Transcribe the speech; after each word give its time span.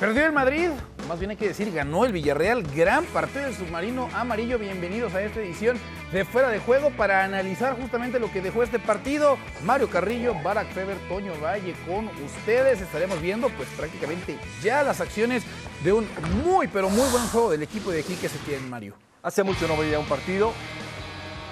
Perdió 0.00 0.24
el 0.24 0.32
Madrid, 0.32 0.70
más 1.08 1.18
bien 1.18 1.32
hay 1.32 1.36
que 1.36 1.48
decir, 1.48 1.70
ganó 1.74 2.06
el 2.06 2.12
Villarreal. 2.12 2.62
Gran 2.74 3.04
partido 3.04 3.44
del 3.44 3.54
submarino 3.54 4.08
amarillo. 4.14 4.58
Bienvenidos 4.58 5.14
a 5.14 5.20
esta 5.20 5.40
edición 5.40 5.78
de 6.10 6.24
Fuera 6.24 6.48
de 6.48 6.58
Juego 6.58 6.88
para 6.88 7.22
analizar 7.22 7.78
justamente 7.78 8.18
lo 8.18 8.32
que 8.32 8.40
dejó 8.40 8.62
este 8.62 8.78
partido. 8.78 9.36
Mario 9.62 9.90
Carrillo, 9.90 10.34
Barack 10.42 10.72
Feber, 10.72 10.96
Toño 11.06 11.34
Valle 11.42 11.74
con 11.86 12.08
ustedes. 12.24 12.80
Estaremos 12.80 13.20
viendo 13.20 13.50
pues 13.50 13.68
prácticamente 13.76 14.38
ya 14.62 14.82
las 14.84 15.02
acciones 15.02 15.42
de 15.84 15.92
un 15.92 16.08
muy 16.46 16.66
pero 16.66 16.88
muy 16.88 17.06
buen 17.10 17.26
juego 17.26 17.50
del 17.50 17.62
equipo 17.62 17.90
de 17.90 18.00
aquí 18.00 18.14
que 18.14 18.30
se 18.30 18.38
tiene 18.38 18.66
Mario. 18.68 18.94
Hace 19.22 19.42
mucho 19.42 19.68
no 19.68 19.76
veía 19.76 19.98
un 19.98 20.08
partido 20.08 20.54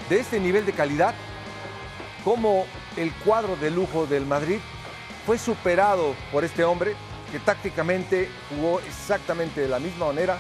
de 0.08 0.20
este 0.20 0.40
nivel 0.40 0.64
de 0.64 0.72
calidad 0.72 1.14
como 2.24 2.64
el 2.96 3.12
cuadro 3.12 3.56
de 3.56 3.70
lujo 3.70 4.06
del 4.06 4.24
Madrid 4.24 4.60
fue 5.26 5.36
superado 5.36 6.14
por 6.32 6.44
este 6.44 6.64
hombre 6.64 6.94
que 7.30 7.38
tácticamente 7.38 8.28
jugó 8.48 8.80
exactamente 8.80 9.60
de 9.60 9.68
la 9.68 9.78
misma 9.78 10.06
manera, 10.06 10.38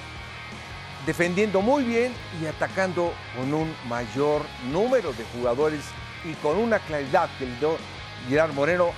defendiendo 1.06 1.60
muy 1.60 1.84
bien 1.84 2.12
y 2.42 2.46
atacando 2.46 3.12
con 3.36 3.52
un 3.54 3.74
mayor 3.88 4.42
número 4.70 5.12
de 5.12 5.24
jugadores 5.36 5.80
y 6.24 6.34
con 6.34 6.58
una 6.58 6.78
claridad 6.80 7.28
que 7.38 7.46
le 7.46 7.56
dio 7.56 7.76
Gerard 8.28 8.52
Moreno 8.52 8.90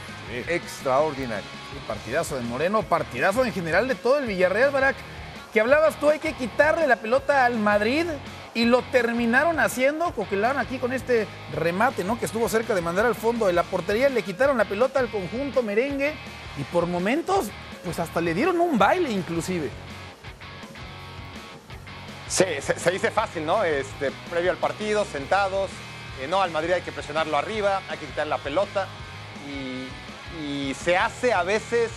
extraordinaria. 0.49 1.45
partidazo 1.87 2.37
de 2.37 2.43
Moreno, 2.43 2.83
partidazo 2.83 3.45
en 3.45 3.53
general 3.53 3.89
de 3.89 3.95
todo 3.95 4.19
el 4.19 4.27
Villarreal, 4.27 4.71
Barak. 4.71 4.97
Que 5.53 5.61
hablabas 5.61 5.99
tú, 5.99 6.09
hay 6.09 6.21
que 6.21 6.33
quitarle 6.33 6.87
la 6.87 6.97
pelota 6.97 7.45
al 7.45 7.59
Madrid 7.59 8.07
y 8.55 8.65
lo 8.65 8.83
terminaron 8.83 9.59
haciendo, 9.59 10.13
coquelaron 10.15 10.59
aquí 10.59 10.79
con 10.79 10.93
este 10.93 11.27
remate, 11.55 12.05
¿no? 12.05 12.19
Que 12.19 12.27
estuvo 12.27 12.49
cerca 12.49 12.75
de 12.75 12.81
mandar 12.81 13.07
al 13.07 13.15
fondo 13.15 13.47
de 13.47 13.53
la 13.53 13.65
portería, 13.65 14.09
le 14.09 14.23
quitaron 14.23 14.59
la 14.59 14.65
pelota 14.65 15.01
al 15.01 15.11
conjunto 15.11 15.63
merengue 15.63 16.15
y 16.57 16.63
por 16.65 16.87
momentos 16.87 17.47
pues 17.85 17.99
hasta 17.99 18.21
le 18.21 18.35
dieron 18.35 18.61
un 18.61 18.79
baile 18.79 19.11
inclusive. 19.11 19.71
Sí, 22.29 22.45
se, 22.61 22.91
dice 22.93 23.11
fácil, 23.11 23.45
¿no? 23.45 23.65
Este, 23.65 24.13
previo 24.31 24.53
al 24.53 24.57
partido, 24.57 25.05
sentados, 25.05 25.69
eh, 26.21 26.29
no, 26.29 26.41
al 26.41 26.53
Madrid 26.53 26.75
hay 26.75 26.83
que 26.83 26.93
presionarlo 26.93 27.37
arriba, 27.37 27.83
hay 27.89 27.99
que 27.99 28.07
quitar 28.07 28.27
la 28.27 28.39
pelota 28.39 28.87
y, 29.49 29.89
se 30.75 30.97
hace 30.97 31.33
a 31.33 31.43
veces 31.43 31.91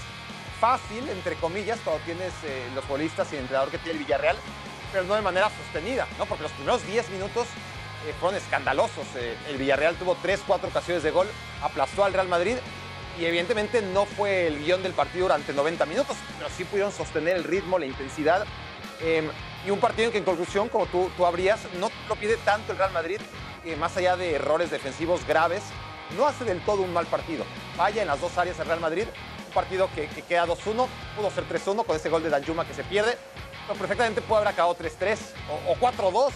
fácil, 0.59 1.07
entre 1.07 1.35
comillas, 1.35 1.79
cuando 1.85 2.03
tienes 2.03 2.33
eh, 2.43 2.67
los 2.75 2.85
bolistas 2.87 3.31
y 3.31 3.35
el 3.35 3.43
entrenador 3.43 3.69
que 3.69 3.77
tiene 3.77 3.99
el 3.99 4.03
Villarreal, 4.03 4.35
pero 4.91 5.05
no 5.05 5.13
de 5.13 5.21
manera 5.21 5.49
sostenida, 5.49 6.07
¿no? 6.17 6.25
Porque 6.25 6.43
los 6.43 6.51
primeros 6.51 6.85
10 6.85 7.09
minutos 7.11 7.47
eh, 8.05 8.13
fueron 8.19 8.35
escandalosos. 8.37 9.05
el 9.47 9.57
Villarreal 9.57 9.95
tuvo 9.95 10.17
3, 10.21 10.41
4 10.45 10.67
ocasiones 10.67 11.03
de 11.03 11.11
gol, 11.11 11.27
aplastó 11.61 12.03
al 12.03 12.13
Real 12.13 12.27
Madrid 12.27 12.57
y 13.19 13.25
evidentemente 13.25 13.81
no 13.81 14.05
fue 14.05 14.47
el 14.47 14.63
guion 14.63 14.81
del 14.81 14.93
partido 14.93 15.25
durante 15.25 15.53
90 15.53 15.85
minutos, 15.85 16.17
pero 16.37 16.49
sí 16.49 16.63
pudieron 16.63 16.91
sostener 16.91 17.35
el 17.37 17.43
ritmo, 17.43 17.77
la 17.77 17.85
intensidad. 17.85 18.45
Em, 19.01 19.29
y 19.65 19.69
un 19.69 19.79
partido 19.79 20.07
en 20.07 20.11
que 20.11 20.17
en 20.17 20.23
conclusión, 20.23 20.69
como 20.69 20.85
tú, 20.87 21.09
tú 21.15 21.25
habrías, 21.25 21.59
no 21.79 21.89
lo 22.09 22.15
pide 22.15 22.37
tanto 22.37 22.71
el 22.71 22.77
Real 22.77 22.91
Madrid, 22.91 23.19
que 23.63 23.75
más 23.75 23.95
allá 23.97 24.17
de 24.17 24.35
errores 24.35 24.71
defensivos 24.71 25.25
graves, 25.25 25.63
no 26.17 26.27
hace 26.27 26.43
del 26.43 26.59
todo 26.61 26.81
un 26.81 26.93
mal 26.93 27.05
partido. 27.05 27.45
Falla 27.75 28.01
en 28.01 28.07
las 28.07 28.19
dos 28.19 28.37
áreas 28.37 28.59
el 28.59 28.65
Real 28.65 28.79
Madrid, 28.79 29.05
un 29.47 29.53
partido 29.53 29.89
que, 29.93 30.07
queda 30.27 30.45
2-1, 30.45 30.87
pudo 31.15 31.31
ser 31.31 31.47
3-1 31.47 31.85
con 31.85 31.95
ese 31.95 32.09
gol 32.09 32.23
de 32.23 32.29
Danjuma 32.29 32.65
que 32.65 32.73
se 32.73 32.83
pierde, 32.83 33.17
pero 33.67 33.79
perfectamente 33.79 34.21
puede 34.21 34.41
haber 34.41 34.53
acabado 34.53 34.75
3-3 34.75 35.17
o, 35.67 35.75
4-2. 35.75 36.31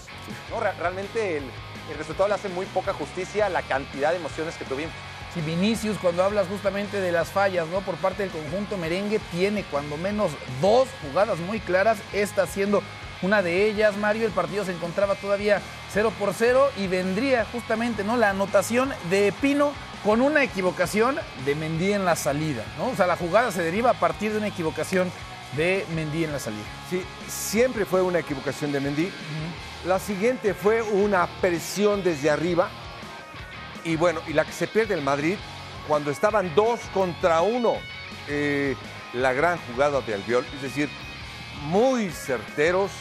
¿no? 0.51 0.59
Realmente 0.59 1.37
el, 1.37 1.43
el 1.91 1.97
resultado 1.97 2.29
le 2.29 2.35
hace 2.35 2.49
muy 2.49 2.65
poca 2.67 2.93
justicia 2.93 3.47
a 3.47 3.49
la 3.49 3.61
cantidad 3.63 4.11
de 4.11 4.17
emociones 4.17 4.55
que 4.55 4.65
tuvimos. 4.65 4.93
Si 5.37 5.43
Vinicius, 5.43 5.99
cuando 5.99 6.23
hablas 6.23 6.47
justamente 6.47 6.99
de 6.99 7.11
las 7.11 7.29
fallas 7.29 7.67
¿no? 7.67 7.81
por 7.81 7.93
parte 7.97 8.23
del 8.23 8.31
conjunto 8.31 8.75
merengue, 8.75 9.19
tiene 9.31 9.63
cuando 9.65 9.95
menos 9.95 10.31
dos 10.61 10.87
jugadas 11.03 11.37
muy 11.37 11.59
claras, 11.59 11.99
esta 12.11 12.47
siendo 12.47 12.81
una 13.21 13.43
de 13.43 13.67
ellas, 13.67 13.95
Mario, 13.97 14.25
el 14.25 14.31
partido 14.31 14.65
se 14.65 14.71
encontraba 14.71 15.13
todavía 15.13 15.61
0 15.93 16.11
por 16.17 16.33
0 16.33 16.71
y 16.77 16.87
vendría 16.87 17.45
justamente 17.51 18.03
¿no? 18.03 18.17
la 18.17 18.31
anotación 18.31 18.91
de 19.11 19.31
Pino 19.31 19.73
con 20.03 20.21
una 20.21 20.43
equivocación 20.43 21.19
de 21.45 21.53
Mendy 21.53 21.93
en 21.93 22.03
la 22.03 22.15
salida. 22.15 22.63
¿no? 22.79 22.87
O 22.87 22.95
sea, 22.95 23.05
la 23.05 23.15
jugada 23.15 23.51
se 23.51 23.61
deriva 23.61 23.91
a 23.91 23.99
partir 23.99 24.31
de 24.31 24.39
una 24.39 24.47
equivocación 24.47 25.11
de 25.55 25.85
Mendy 25.93 26.23
en 26.23 26.31
la 26.31 26.39
salida. 26.39 26.65
Sí, 26.89 27.03
siempre 27.27 27.85
fue 27.85 28.01
una 28.01 28.17
equivocación 28.17 28.71
de 28.71 28.79
Mendy. 28.79 29.11
La 29.85 29.99
siguiente 29.99 30.55
fue 30.55 30.81
una 30.81 31.27
presión 31.41 32.03
desde 32.03 32.31
arriba 32.31 32.71
y 33.87 33.95
bueno, 33.95 34.21
y 34.27 34.33
la 34.33 34.43
que 34.43 34.51
se 34.51 34.67
pierde 34.67 34.93
el 34.93 35.01
Madrid, 35.01 35.37
cuando 35.87 36.11
estaban 36.11 36.53
dos 36.55 36.81
contra 36.93 37.41
uno, 37.41 37.75
eh, 38.27 38.75
la 39.13 39.31
gran 39.31 39.57
jugada 39.59 40.01
de 40.01 40.13
Albiol, 40.13 40.45
es 40.55 40.61
decir, 40.61 40.89
muy 41.69 42.09
certeros, 42.09 42.91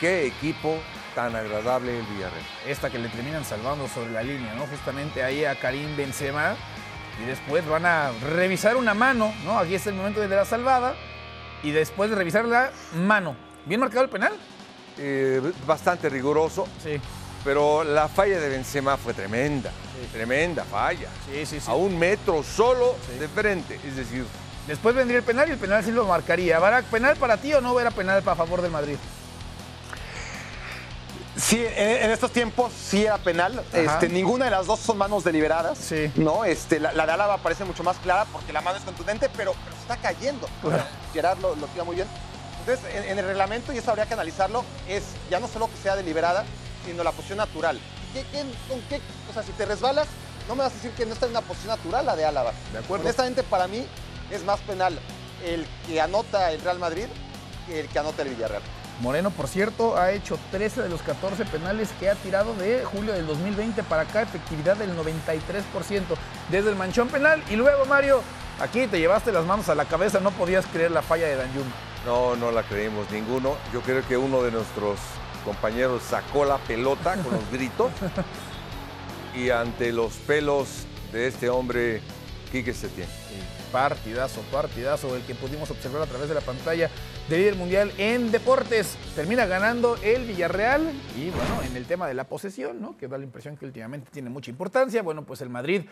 qué 0.00 0.26
equipo 0.26 0.78
tan 1.14 1.36
agradable 1.36 1.98
el 1.98 2.06
Villarreal. 2.06 2.42
Esta 2.66 2.88
que 2.88 2.98
le 2.98 3.08
terminan 3.08 3.44
salvando 3.44 3.88
sobre 3.88 4.10
la 4.10 4.22
línea, 4.22 4.54
¿no? 4.54 4.66
Justamente 4.66 5.22
ahí 5.22 5.44
a 5.44 5.54
Karim 5.58 5.96
Benzema. 5.96 6.56
Y 7.22 7.26
después 7.26 7.66
van 7.66 7.86
a 7.86 8.10
revisar 8.34 8.76
una 8.76 8.92
mano, 8.92 9.32
¿no? 9.44 9.58
Aquí 9.58 9.74
es 9.74 9.86
el 9.86 9.94
momento 9.94 10.20
de 10.20 10.28
la 10.28 10.44
salvada. 10.44 10.94
Y 11.62 11.70
después 11.70 12.10
de 12.10 12.16
revisar 12.16 12.44
la 12.44 12.70
mano. 12.94 13.34
¿Bien 13.64 13.80
marcado 13.80 14.04
el 14.04 14.10
penal? 14.10 14.32
Eh, 14.98 15.40
bastante 15.66 16.08
riguroso. 16.10 16.68
Sí. 16.82 17.00
Pero 17.46 17.84
la 17.84 18.08
falla 18.08 18.40
de 18.40 18.48
Benzema 18.48 18.96
fue 18.96 19.14
tremenda. 19.14 19.70
Tremenda 20.12 20.64
falla. 20.64 21.08
Sí, 21.24 21.46
sí, 21.46 21.60
sí. 21.60 21.70
A 21.70 21.74
un 21.74 21.96
metro 21.96 22.42
solo 22.42 22.96
de 23.20 23.28
frente. 23.28 23.78
Es 23.86 23.94
decir. 23.94 24.26
Después 24.66 24.96
vendría 24.96 25.18
el 25.18 25.24
penal 25.24 25.48
y 25.48 25.52
el 25.52 25.58
penal 25.58 25.84
sí 25.84 25.92
lo 25.92 26.04
marcaría. 26.06 26.58
¿Barak, 26.58 26.86
penal 26.86 27.16
para 27.16 27.36
ti 27.36 27.54
o 27.54 27.60
no 27.60 27.78
era 27.78 27.92
penal 27.92 28.20
para 28.24 28.34
favor 28.34 28.62
del 28.62 28.72
Madrid? 28.72 28.96
Sí, 31.36 31.64
en, 31.64 32.10
estos 32.10 32.32
tiempos 32.32 32.72
sí 32.72 33.04
era 33.04 33.18
penal. 33.18 33.62
Este, 33.72 34.08
ninguna 34.08 34.46
de 34.46 34.50
las 34.50 34.66
dos 34.66 34.80
son 34.80 34.98
manos 34.98 35.22
deliberadas. 35.22 35.78
Sí. 35.78 36.10
¿no? 36.16 36.44
Este, 36.44 36.80
la, 36.80 36.92
de 36.92 37.12
Álava 37.12 37.38
parece 37.38 37.64
mucho 37.64 37.84
más 37.84 37.96
clara 37.98 38.24
porque 38.32 38.52
la 38.52 38.60
mano 38.60 38.78
es 38.78 38.84
contundente, 38.84 39.30
pero, 39.36 39.54
pero 39.64 39.76
está 39.76 39.96
cayendo. 39.98 40.48
Gerard 41.12 41.38
lo, 41.38 41.54
lo 41.54 41.68
tira 41.68 41.84
muy 41.84 41.94
bien. 41.94 42.08
Entonces, 42.66 43.06
en, 43.06 43.16
el 43.16 43.24
reglamento, 43.24 43.72
y 43.72 43.78
eso 43.78 43.90
habría 43.90 44.06
que 44.06 44.14
analizarlo, 44.14 44.64
es 44.88 45.04
ya 45.30 45.38
no 45.38 45.46
solo 45.46 45.68
que 45.68 45.76
sea 45.80 45.94
deliberada, 45.94 46.44
sino 46.86 47.04
la 47.04 47.12
posición 47.12 47.38
natural. 47.38 47.78
¿Qué, 48.14 48.22
con 48.68 48.80
qué, 48.88 49.00
o 49.28 49.34
sea, 49.34 49.42
si 49.42 49.52
te 49.52 49.66
resbalas, 49.66 50.06
no 50.48 50.54
me 50.54 50.62
vas 50.62 50.72
a 50.72 50.76
decir 50.76 50.92
que 50.92 51.04
no 51.04 51.12
está 51.12 51.26
en 51.26 51.32
una 51.32 51.42
posición 51.42 51.76
natural 51.76 52.06
la 52.06 52.16
de 52.16 52.24
Álava. 52.24 52.52
De 52.72 52.78
acuerdo. 52.78 53.04
Honestamente, 53.04 53.42
para 53.42 53.66
mí 53.66 53.84
es 54.30 54.44
más 54.44 54.60
penal 54.60 54.98
el 55.44 55.66
que 55.86 56.00
anota 56.00 56.50
el 56.52 56.60
Real 56.60 56.78
Madrid 56.78 57.06
que 57.66 57.80
el 57.80 57.88
que 57.88 57.98
anota 57.98 58.22
el 58.22 58.30
Villarreal. 58.30 58.62
Moreno, 59.00 59.30
por 59.30 59.46
cierto, 59.46 59.98
ha 59.98 60.12
hecho 60.12 60.38
13 60.52 60.82
de 60.82 60.88
los 60.88 61.02
14 61.02 61.44
penales 61.44 61.90
que 62.00 62.08
ha 62.08 62.14
tirado 62.14 62.54
de 62.54 62.82
julio 62.84 63.12
del 63.12 63.26
2020 63.26 63.82
para 63.82 64.02
acá, 64.02 64.22
efectividad 64.22 64.76
del 64.76 64.96
93% 64.96 66.02
desde 66.50 66.70
el 66.70 66.76
manchón 66.76 67.08
penal. 67.08 67.42
Y 67.50 67.56
luego, 67.56 67.84
Mario, 67.84 68.22
aquí 68.58 68.86
te 68.86 68.98
llevaste 68.98 69.32
las 69.32 69.44
manos 69.44 69.68
a 69.68 69.74
la 69.74 69.84
cabeza, 69.84 70.20
no 70.20 70.30
podías 70.30 70.64
creer 70.66 70.92
la 70.92 71.02
falla 71.02 71.26
de 71.26 71.36
Danjum. 71.36 71.66
No, 72.06 72.36
no 72.36 72.50
la 72.52 72.62
creímos 72.62 73.10
ninguno. 73.10 73.56
Yo 73.72 73.82
creo 73.82 74.06
que 74.06 74.16
uno 74.16 74.42
de 74.42 74.52
nuestros 74.52 74.98
compañeros 75.46 76.02
sacó 76.02 76.44
la 76.44 76.58
pelota 76.58 77.14
con 77.22 77.32
los 77.32 77.50
gritos 77.52 77.92
y 79.34 79.50
ante 79.50 79.92
los 79.92 80.14
pelos 80.14 80.86
de 81.12 81.28
este 81.28 81.48
hombre, 81.48 82.02
Quique 82.50 82.74
Setién. 82.74 83.08
Partidazo, 83.70 84.40
partidazo, 84.50 85.14
el 85.14 85.22
que 85.22 85.34
pudimos 85.34 85.70
observar 85.70 86.02
a 86.02 86.06
través 86.06 86.28
de 86.28 86.34
la 86.34 86.40
pantalla 86.40 86.90
de 87.28 87.38
líder 87.38 87.54
mundial 87.54 87.92
en 87.96 88.32
deportes. 88.32 88.96
Termina 89.14 89.46
ganando 89.46 89.96
el 90.02 90.24
Villarreal 90.24 90.92
y 91.16 91.30
bueno, 91.30 91.62
en 91.62 91.76
el 91.76 91.84
tema 91.86 92.08
de 92.08 92.14
la 92.14 92.24
posesión, 92.24 92.80
¿no? 92.80 92.96
Que 92.96 93.06
da 93.06 93.16
la 93.16 93.24
impresión 93.24 93.56
que 93.56 93.66
últimamente 93.66 94.10
tiene 94.12 94.30
mucha 94.30 94.50
importancia. 94.50 95.02
Bueno, 95.02 95.24
pues 95.24 95.40
el 95.42 95.50
Madrid 95.50 95.82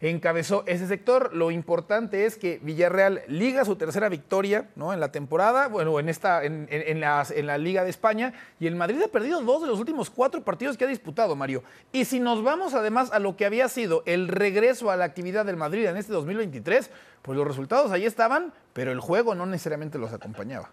encabezó 0.00 0.62
ese 0.66 0.86
sector. 0.86 1.34
Lo 1.34 1.50
importante 1.50 2.24
es 2.24 2.36
que 2.36 2.60
Villarreal 2.62 3.22
liga 3.26 3.64
su 3.64 3.76
tercera 3.76 4.08
victoria 4.08 4.68
¿no? 4.76 4.92
en 4.92 5.00
la 5.00 5.10
temporada, 5.10 5.68
bueno, 5.68 5.98
en, 5.98 6.08
esta, 6.08 6.44
en, 6.44 6.68
en, 6.70 7.00
la, 7.00 7.58
Liga 7.58 7.82
de 7.82 7.90
España, 7.90 8.32
y 8.60 8.66
el 8.66 8.76
Madrid 8.76 9.02
ha 9.04 9.08
perdido 9.08 9.40
dos 9.42 9.62
de 9.62 9.68
los 9.68 9.80
últimos 9.80 10.10
cuatro 10.10 10.42
partidos 10.42 10.76
que 10.76 10.84
ha 10.84 10.88
disputado, 10.88 11.34
Mario. 11.34 11.64
Y 11.92 12.04
si 12.04 12.20
nos 12.20 12.42
vamos 12.42 12.74
además 12.74 13.10
a 13.12 13.18
lo 13.18 13.36
que 13.36 13.46
había 13.46 13.68
sido 13.68 14.02
el 14.06 14.28
regreso 14.28 14.90
a 14.90 14.96
la 14.96 15.04
actividad 15.04 15.44
del 15.44 15.56
Madrid 15.56 15.86
en 15.86 15.96
este 15.96 16.12
2023, 16.12 16.90
pues 17.22 17.36
los 17.36 17.46
resultados 17.46 17.90
ahí 17.90 18.06
estaban, 18.06 18.52
pero 18.72 18.92
el 18.92 19.00
juego 19.00 19.34
no 19.34 19.46
necesariamente 19.46 19.98
los 19.98 20.12
acompañaba. 20.12 20.70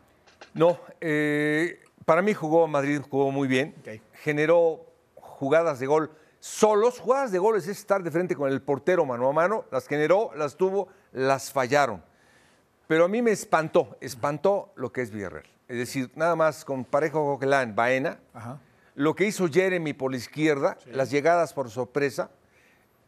No, 0.54 0.80
eh, 1.02 1.80
para 2.06 2.22
mí 2.22 2.34
jugó 2.34 2.68
Madrid, 2.68 3.02
jugó 3.10 3.32
muy 3.32 3.48
bien, 3.48 3.76
generó 4.14 4.86
jugadas 5.16 5.80
de 5.80 5.88
gol 5.88 6.12
solos, 6.46 7.00
jugadas 7.00 7.32
de 7.32 7.40
goles 7.40 7.64
es 7.64 7.80
estar 7.80 8.04
de 8.04 8.12
frente 8.12 8.36
con 8.36 8.52
el 8.52 8.62
portero 8.62 9.04
mano 9.04 9.28
a 9.28 9.34
mano, 9.34 9.66
las 9.72 9.88
generó, 9.88 10.30
las 10.36 10.56
tuvo, 10.56 10.88
las 11.12 11.52
fallaron. 11.52 12.04
Pero 12.86 13.06
a 13.06 13.08
mí 13.08 13.24
me 13.24 13.32
espantó, 13.32 13.98
espantó 14.00 14.72
lo 14.76 14.92
que 14.92 15.02
es 15.02 15.10
Villarreal. 15.10 15.48
Es 15.68 15.78
decir, 15.78 16.12
nada 16.14 16.36
más 16.36 16.64
con 16.64 16.86
Parejo 16.86 17.26
Coquelán, 17.26 17.76
Baena, 17.76 18.20
lo 18.94 19.16
que 19.16 19.26
hizo 19.26 19.48
Jeremy 19.48 19.94
por 19.94 20.12
la 20.12 20.18
izquierda, 20.18 20.78
las 20.86 21.10
llegadas 21.10 21.52
por 21.52 21.72
sorpresa, 21.72 22.30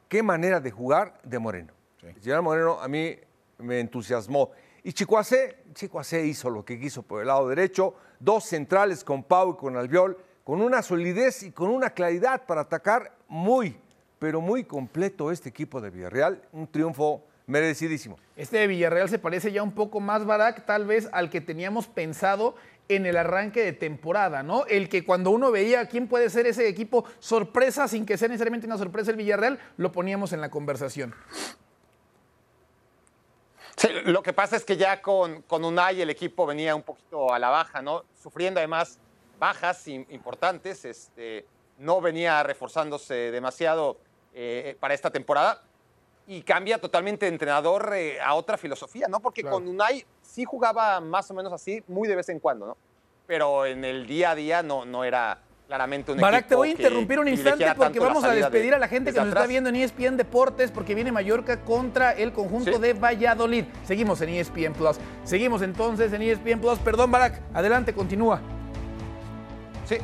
qué 0.09 0.23
manera 0.23 0.59
de 0.59 0.71
jugar 0.71 1.19
de 1.21 1.37
Moreno. 1.37 1.73
Sí. 2.01 2.31
Moreno 2.41 2.79
a 2.81 2.87
mí 2.87 3.15
me 3.59 3.79
entusiasmó. 3.79 4.49
Y 4.81 4.93
Chicoacé, 4.93 5.63
Chicoacé 5.75 6.25
hizo 6.25 6.49
lo 6.49 6.65
que 6.65 6.79
quiso 6.79 7.03
por 7.03 7.21
el 7.21 7.27
lado 7.27 7.47
derecho, 7.47 7.93
dos 8.19 8.45
centrales 8.45 9.03
con 9.03 9.23
Pau 9.23 9.51
y 9.51 9.57
con 9.57 9.77
Albiol, 9.77 10.17
con 10.43 10.59
una 10.59 10.81
solidez 10.81 11.43
y 11.43 11.51
con 11.51 11.69
una 11.69 11.91
claridad 11.91 12.47
para 12.47 12.61
atacar 12.61 13.16
muy, 13.27 13.77
pero 14.19 14.41
muy 14.41 14.63
completo 14.63 15.31
este 15.31 15.49
equipo 15.49 15.81
de 15.81 15.89
Villarreal. 15.89 16.41
Un 16.51 16.67
triunfo 16.67 17.23
merecidísimo. 17.45 18.17
Este 18.35 18.57
de 18.57 18.67
Villarreal 18.67 19.09
se 19.09 19.19
parece 19.19 19.51
ya 19.51 19.63
un 19.63 19.73
poco 19.73 19.99
más, 19.99 20.25
Barak, 20.25 20.65
tal 20.65 20.85
vez 20.85 21.09
al 21.11 21.29
que 21.29 21.41
teníamos 21.41 21.87
pensado 21.87 22.55
en 22.89 23.05
el 23.05 23.17
arranque 23.17 23.63
de 23.63 23.73
temporada, 23.73 24.43
¿no? 24.43 24.65
El 24.65 24.89
que 24.89 25.03
cuando 25.03 25.31
uno 25.31 25.51
veía 25.51 25.87
quién 25.87 26.07
puede 26.07 26.29
ser 26.29 26.47
ese 26.47 26.67
equipo 26.67 27.05
sorpresa, 27.19 27.87
sin 27.87 28.05
que 28.05 28.17
sea 28.17 28.27
necesariamente 28.27 28.67
una 28.67 28.77
sorpresa 28.77 29.11
el 29.11 29.17
Villarreal, 29.17 29.59
lo 29.77 29.91
poníamos 29.91 30.33
en 30.33 30.41
la 30.41 30.49
conversación. 30.49 31.13
Sí, 33.75 33.89
lo 34.05 34.23
que 34.23 34.33
pasa 34.33 34.55
es 34.55 34.65
que 34.65 34.75
ya 34.75 35.01
con, 35.01 35.43
con 35.43 35.63
Unai 35.63 36.01
el 36.01 36.09
equipo 36.09 36.45
venía 36.45 36.75
un 36.75 36.81
poquito 36.81 37.33
a 37.33 37.39
la 37.39 37.49
baja, 37.49 37.81
¿no? 37.81 38.03
Sufriendo 38.21 38.59
además 38.59 38.99
bajas 39.39 39.87
importantes, 39.87 40.83
este, 40.83 41.45
no 41.77 42.01
venía 42.01 42.41
reforzándose 42.43 43.31
demasiado 43.31 43.97
eh, 44.33 44.75
para 44.79 44.93
esta 44.93 45.09
temporada 45.11 45.61
y 46.27 46.41
cambia 46.41 46.79
totalmente 46.79 47.25
de 47.25 47.31
entrenador 47.31 47.91
eh, 47.95 48.19
a 48.21 48.33
otra 48.33 48.57
filosofía, 48.57 49.07
¿no? 49.07 49.19
Porque 49.19 49.43
con 49.43 49.67
Unai 49.67 50.05
sí 50.21 50.43
jugaba 50.43 50.99
más 50.99 51.29
o 51.31 51.33
menos 51.33 51.53
así, 51.53 51.83
muy 51.87 52.07
de 52.07 52.15
vez 52.15 52.29
en 52.29 52.39
cuando, 52.39 52.67
¿no? 52.67 52.77
Pero 53.25 53.65
en 53.65 53.83
el 53.85 54.05
día 54.07 54.31
a 54.31 54.35
día 54.35 54.63
no, 54.63 54.85
no 54.85 55.03
era 55.03 55.39
claramente 55.67 56.13
un 56.13 56.19
Barak, 56.19 56.41
equipo 56.41 56.49
te 56.49 56.55
voy 56.55 56.67
a 56.69 56.71
interrumpir 56.71 57.19
un 57.19 57.27
instante 57.27 57.65
porque 57.75 57.99
vamos 57.99 58.23
a 58.23 58.31
despedir 58.31 58.69
de- 58.71 58.75
a 58.77 58.79
la 58.79 58.87
gente 58.87 59.11
que 59.11 59.19
nos 59.19 59.27
está 59.29 59.45
viendo 59.47 59.69
en 59.69 59.75
ESPN 59.75 60.15
Deportes 60.15 60.71
porque 60.71 60.95
viene 60.95 61.11
Mallorca 61.11 61.61
contra 61.63 62.11
el 62.13 62.31
conjunto 62.31 62.73
Sí. 62.73 62.79
de 62.79 62.93
Valladolid. 62.93 63.65
Seguimos 63.85 64.21
en 64.21 64.29
ESPN 64.29 64.73
Plus. 64.73 64.97
Seguimos 65.25 65.61
entonces 65.61 66.13
en 66.13 66.21
ESPN 66.21 66.59
Plus. 66.61 66.79
Perdón, 66.79 67.11
Barak, 67.11 67.41
adelante, 67.53 67.93
continúa. 67.93 68.39
Sí, 69.85 69.97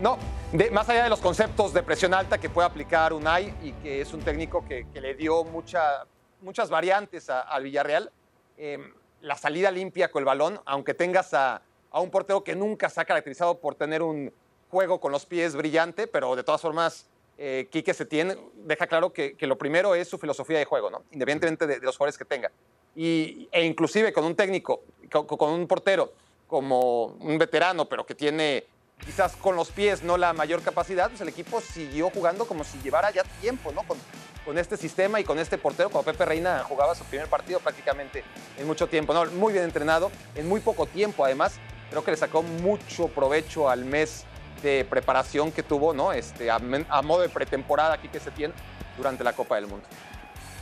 no, 0.00 0.18
de- 0.52 0.70
más 0.70 0.88
allá 0.88 1.04
de 1.04 1.08
los 1.10 1.20
conceptos 1.20 1.72
de 1.72 1.82
presión 1.82 2.14
alta 2.14 2.38
que 2.38 2.50
puede 2.50 2.66
aplicar 2.66 3.12
Unai 3.12 3.54
y 3.62 3.72
que 3.74 4.00
es 4.00 4.12
un 4.12 4.20
técnico 4.20 4.64
que, 4.64 4.86
le 4.94 5.14
dio 5.14 5.44
mucha- 5.44 6.04
muchas 6.40 6.68
variantes 6.70 7.30
al 7.30 7.62
Villarreal, 7.64 8.10
eh, 8.58 8.78
la 9.20 9.36
salida 9.36 9.70
limpia 9.70 10.10
con 10.10 10.20
el 10.20 10.26
balón, 10.26 10.60
aunque 10.66 10.94
tengas 10.94 11.32
a, 11.32 11.62
un 11.92 12.10
portero 12.10 12.42
que 12.42 12.56
nunca 12.56 12.88
se 12.90 13.00
ha 13.00 13.04
caracterizado 13.04 13.58
por 13.60 13.76
tener 13.76 14.02
un 14.02 14.32
juego 14.70 14.98
con 15.00 15.12
los 15.12 15.24
pies 15.26 15.54
brillante, 15.54 16.06
pero 16.08 16.34
de 16.34 16.42
todas 16.42 16.60
formas, 16.60 17.06
eh, 17.38 17.68
Quique 17.70 17.94
Setién 17.94 18.36
deja 18.56 18.86
claro 18.88 19.12
que, 19.12 19.36
lo 19.40 19.56
primero 19.56 19.94
es 19.94 20.08
su 20.08 20.18
filosofía 20.18 20.58
de 20.58 20.64
juego, 20.64 20.90
¿no? 20.90 21.04
independientemente 21.12 21.66
de, 21.68 21.78
los 21.78 21.96
jugadores 21.96 22.18
que 22.18 22.24
tenga. 22.24 22.50
E 22.96 23.48
inclusive 23.64 24.12
con 24.12 24.24
un 24.24 24.34
técnico, 24.34 24.82
co- 25.10 25.26
con 25.26 25.50
un 25.50 25.66
portero 25.68 26.12
como 26.48 27.06
un 27.06 27.38
veterano, 27.38 27.88
pero 27.88 28.04
que 28.04 28.14
tiene 28.14 28.64
quizás 29.04 29.36
con 29.36 29.56
los 29.56 29.70
pies 29.70 30.02
no 30.02 30.16
la 30.16 30.32
mayor 30.32 30.62
capacidad, 30.62 31.08
pues 31.08 31.20
el 31.20 31.28
equipo 31.28 31.60
siguió 31.60 32.10
jugando 32.10 32.46
como 32.46 32.64
si 32.64 32.78
llevara 32.78 33.10
ya 33.10 33.22
tiempo, 33.40 33.72
¿no? 33.72 33.82
Con, 33.82 33.98
con 34.44 34.58
este 34.58 34.76
sistema 34.76 35.20
y 35.20 35.24
con 35.24 35.38
este 35.38 35.58
portero, 35.58 35.90
como 35.90 36.04
Pepe 36.04 36.24
Reina 36.24 36.64
jugaba 36.68 36.94
su 36.94 37.04
primer 37.04 37.28
partido 37.28 37.60
prácticamente 37.60 38.24
en 38.58 38.66
mucho 38.66 38.86
tiempo, 38.86 39.14
¿no? 39.14 39.24
Muy 39.26 39.52
bien 39.52 39.64
entrenado, 39.64 40.10
en 40.34 40.48
muy 40.48 40.60
poco 40.60 40.86
tiempo 40.86 41.24
además, 41.24 41.54
creo 41.90 42.04
que 42.04 42.10
le 42.10 42.16
sacó 42.16 42.42
mucho 42.42 43.08
provecho 43.08 43.68
al 43.68 43.84
mes 43.84 44.24
de 44.62 44.86
preparación 44.88 45.52
que 45.52 45.62
tuvo, 45.62 45.92
¿no? 45.92 46.12
Este, 46.12 46.50
a, 46.50 46.56
a 46.88 47.02
modo 47.02 47.20
de 47.20 47.28
pretemporada 47.28 47.94
aquí 47.94 48.08
que 48.08 48.20
se 48.20 48.30
tiene 48.30 48.54
durante 48.96 49.24
la 49.24 49.32
Copa 49.32 49.56
del 49.56 49.66
Mundo. 49.66 49.86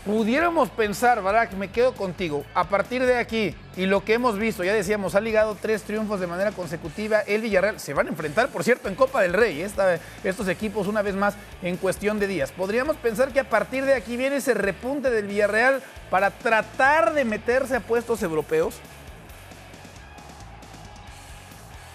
Pudiéramos 0.05 0.69
pensar, 0.71 1.23
Barak, 1.23 1.53
me 1.53 1.71
quedo 1.71 1.95
contigo, 1.95 2.45
a 2.55 2.65
partir 2.65 3.07
de 3.07 3.19
aquí 3.19 3.55
y 3.77 3.87
lo 3.87 4.05
que 4.05 4.15
hemos 4.15 4.37
visto, 4.37 4.65
ya 4.65 4.73
decíamos, 4.73 5.15
ha 5.15 5.21
ligado 5.21 5.55
tres 5.55 5.85
triunfos 5.85 6.19
de 6.19 6.27
manera 6.27 6.51
consecutiva, 6.51 7.21
el 7.21 7.41
Villarreal 7.41 7.79
se 7.79 7.95
van 7.95 8.09
a 8.09 8.11
enfrentar, 8.11 8.49
por 8.49 8.65
cierto, 8.65 8.89
en 8.89 8.97
Copa 8.97 9.23
del 9.23 9.33
Rey, 9.33 9.63
estos 9.63 10.49
equipos 10.49 10.89
una 10.89 11.03
vez 11.03 11.15
más 11.15 11.35
en 11.63 11.77
cuestión 11.77 12.19
de 12.19 12.27
días. 12.27 12.51
Podríamos 12.51 12.97
pensar 12.97 13.33
que 13.33 13.39
a 13.39 13.49
partir 13.49 13.85
de 13.85 13.95
aquí 13.95 14.17
viene 14.17 14.37
ese 14.37 14.55
repunte 14.55 15.09
del 15.09 15.29
Villarreal 15.29 15.81
para 16.11 16.33
tratar 16.33 17.15
de 17.15 17.25
meterse 17.25 17.77
a 17.77 17.81
puestos 17.81 18.25
europeos. 18.25 18.75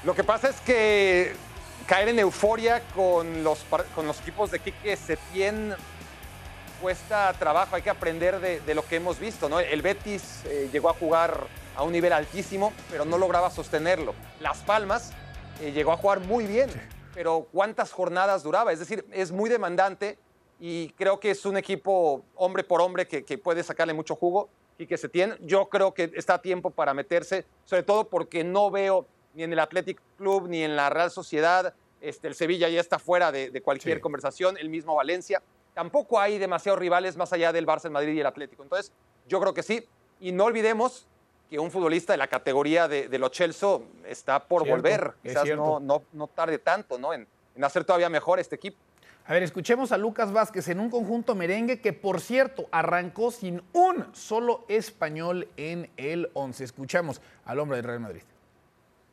Lo 0.06 0.16
que 0.16 0.24
pasa 0.24 0.48
es 0.48 0.62
que 0.62 1.34
caer 1.88 2.08
en 2.08 2.20
euforia 2.20 2.82
con 2.96 3.44
los, 3.44 3.66
con 3.94 4.08
los 4.08 4.22
equipos 4.22 4.50
de 4.52 4.60
Quique 4.60 4.96
Setién 4.96 5.76
cuesta 6.82 7.34
trabajo, 7.38 7.76
hay 7.76 7.82
que 7.82 7.90
aprender 7.90 8.40
de, 8.40 8.60
de 8.62 8.76
lo 8.76 8.86
que 8.86 8.96
hemos 8.98 9.20
visto. 9.20 9.50
¿no? 9.50 9.60
El 9.60 9.82
Betis 9.82 10.46
eh, 10.46 10.70
llegó 10.72 10.90
a 10.90 10.94
jugar 10.94 11.46
a 11.76 11.84
un 11.84 11.92
nivel 11.92 12.14
altísimo, 12.14 12.74
pero 12.90 13.06
no 13.06 13.18
lograba 13.18 13.50
sostenerlo. 13.52 14.14
Las 14.40 14.60
Palmas 14.60 15.12
eh, 15.62 15.72
llegó 15.72 15.92
a 15.92 15.98
jugar 15.98 16.20
muy 16.22 16.46
bien, 16.46 16.70
pero 17.14 17.48
¿cuántas 17.52 17.92
jornadas 17.92 18.44
duraba? 18.44 18.72
Es 18.72 18.80
decir, 18.80 19.06
es 19.12 19.32
muy 19.32 19.50
demandante 19.50 20.18
y 20.60 20.90
creo 20.92 21.20
que 21.20 21.32
es 21.32 21.46
un 21.46 21.58
equipo 21.58 22.24
hombre 22.36 22.64
por 22.64 22.82
hombre 22.82 23.08
que, 23.08 23.24
que 23.24 23.38
puede 23.38 23.64
sacarle 23.64 23.94
mucho 23.94 24.16
jugo 24.16 24.50
y 24.80 24.88
que 24.88 24.98
se 24.98 25.10
tiene. 25.10 25.36
Yo 25.42 25.68
creo 25.70 25.94
que 25.94 26.12
está 26.16 26.36
a 26.36 26.42
tiempo 26.42 26.70
para 26.72 26.94
meterse, 26.94 27.46
sobre 27.66 27.84
todo 27.84 28.08
porque 28.10 28.44
no 28.44 28.72
veo 28.72 29.08
ni 29.34 29.44
en 29.44 29.54
el 29.54 29.60
Athletic 29.60 30.00
Club 30.18 30.48
ni 30.48 30.64
en 30.64 30.76
la 30.76 30.90
Real 30.90 31.12
Sociedad. 31.12 31.74
Este, 32.02 32.28
el 32.28 32.36
Sevilla 32.36 32.70
ya 32.70 32.80
está 32.80 32.98
fuera 33.00 33.32
de, 33.32 33.50
de 33.52 33.62
cualquier 33.62 33.98
Sí. 33.98 34.02
conversación, 34.02 34.58
el 34.58 34.70
mismo 34.70 34.96
Valencia. 34.96 35.42
Tampoco 35.78 36.20
hay 36.20 36.40
demasiados 36.40 36.80
rivales 36.80 37.16
más 37.18 37.32
allá 37.34 37.54
del 37.54 37.68
Barça, 37.68 37.86
el 37.86 37.92
Madrid 37.92 38.14
y 38.14 38.20
el 38.20 38.26
Atlético. 38.26 38.64
Entonces, 38.64 38.92
yo 39.28 39.40
creo 39.40 39.54
que 39.54 39.64
sí. 39.64 39.88
Y 40.20 40.32
no 40.32 40.46
olvidemos 40.46 41.06
que 41.50 41.60
un 41.60 41.70
futbolista 41.70 42.14
de 42.14 42.18
la 42.18 42.28
categoría 42.28 42.88
de, 42.88 43.08
de 43.08 43.20
Lo 43.20 43.30
Celso 43.30 43.84
está 44.06 44.44
por 44.44 44.64
Cierto, 44.64 44.82
volver. 44.82 45.14
Quizás 45.22 45.48
no, 45.56 45.80
no 45.80 46.28
tarde 46.28 46.58
tanto 46.58 46.98
¿no? 46.98 47.14
en, 47.14 47.28
en 47.56 47.64
hacer 47.64 47.84
todavía 47.84 48.10
mejor 48.10 48.40
este 48.40 48.56
equipo. 48.56 48.78
A 49.28 49.34
ver, 49.34 49.44
escuchemos 49.44 49.92
a 49.92 49.98
Lucas 49.98 50.32
Vázquez 50.32 50.70
en 50.70 50.80
un 50.80 50.90
conjunto 50.90 51.36
merengue 51.36 51.82
que, 51.82 51.92
por 51.92 52.22
cierto, 52.22 52.70
arrancó 52.72 53.30
sin 53.30 53.62
un 53.74 54.08
solo 54.16 54.64
español 54.70 55.50
en 55.58 55.92
el 55.98 56.30
11. 56.34 56.64
Escuchamos 56.64 57.20
al 57.44 57.60
hombre 57.60 57.76
del 57.76 57.86
Real 57.86 58.00
Madrid. 58.00 58.24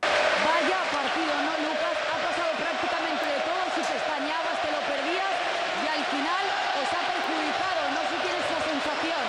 Vaya 0.01 0.79
partido, 0.87 1.35
¿no, 1.35 1.51
Lucas? 1.67 1.97
Ha 1.99 2.17
pasado 2.31 2.51
prácticamente 2.55 3.25
de 3.27 3.39
todo. 3.43 3.61
Si 3.75 3.81
pestañabas, 3.83 4.55
te 4.63 4.69
lo 4.71 4.79
perdías. 4.87 5.35
Y 5.83 5.87
al 5.91 6.03
final 6.07 6.43
os 6.79 6.89
ha 6.95 7.03
perjudicado. 7.11 7.79
No 7.91 7.99
sé 7.99 8.15
si 8.15 8.17
tienes 8.23 8.43
esa 8.47 8.61
sensación. 8.71 9.23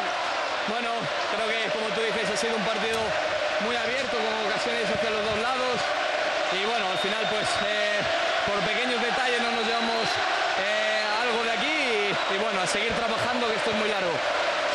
Bueno, 0.71 0.91
creo 1.35 1.49
que 1.51 1.61
como 1.75 1.87
tú 1.99 2.01
dices 2.07 2.31
ha 2.31 2.37
sido 2.39 2.55
un 2.55 2.63
partido 2.63 3.01
muy 3.61 3.77
abierto 3.77 4.17
con 4.17 4.33
ocasiones 4.51 4.85
hacia 4.91 5.11
los 5.11 5.25
dos 5.25 5.39
lados 5.41 5.79
y 6.53 6.65
bueno, 6.67 6.91
al 6.91 6.99
final 6.99 7.25
pues 7.31 7.47
eh, 7.67 8.01
por 8.47 8.59
pequeños 8.67 9.01
detalles 9.03 9.41
no 9.43 9.51
nos 9.53 9.67
llevamos 9.67 10.07
eh, 10.61 11.03
algo 11.23 11.43
de 11.45 11.51
aquí 11.53 11.67
y, 11.67 12.35
y 12.35 12.39
bueno, 12.39 12.61
a 12.61 12.67
seguir 12.67 12.93
trabajando 12.93 13.49
que 13.49 13.57
esto 13.57 13.71
es 13.71 13.77
muy 13.77 13.89
largo. 13.89 14.13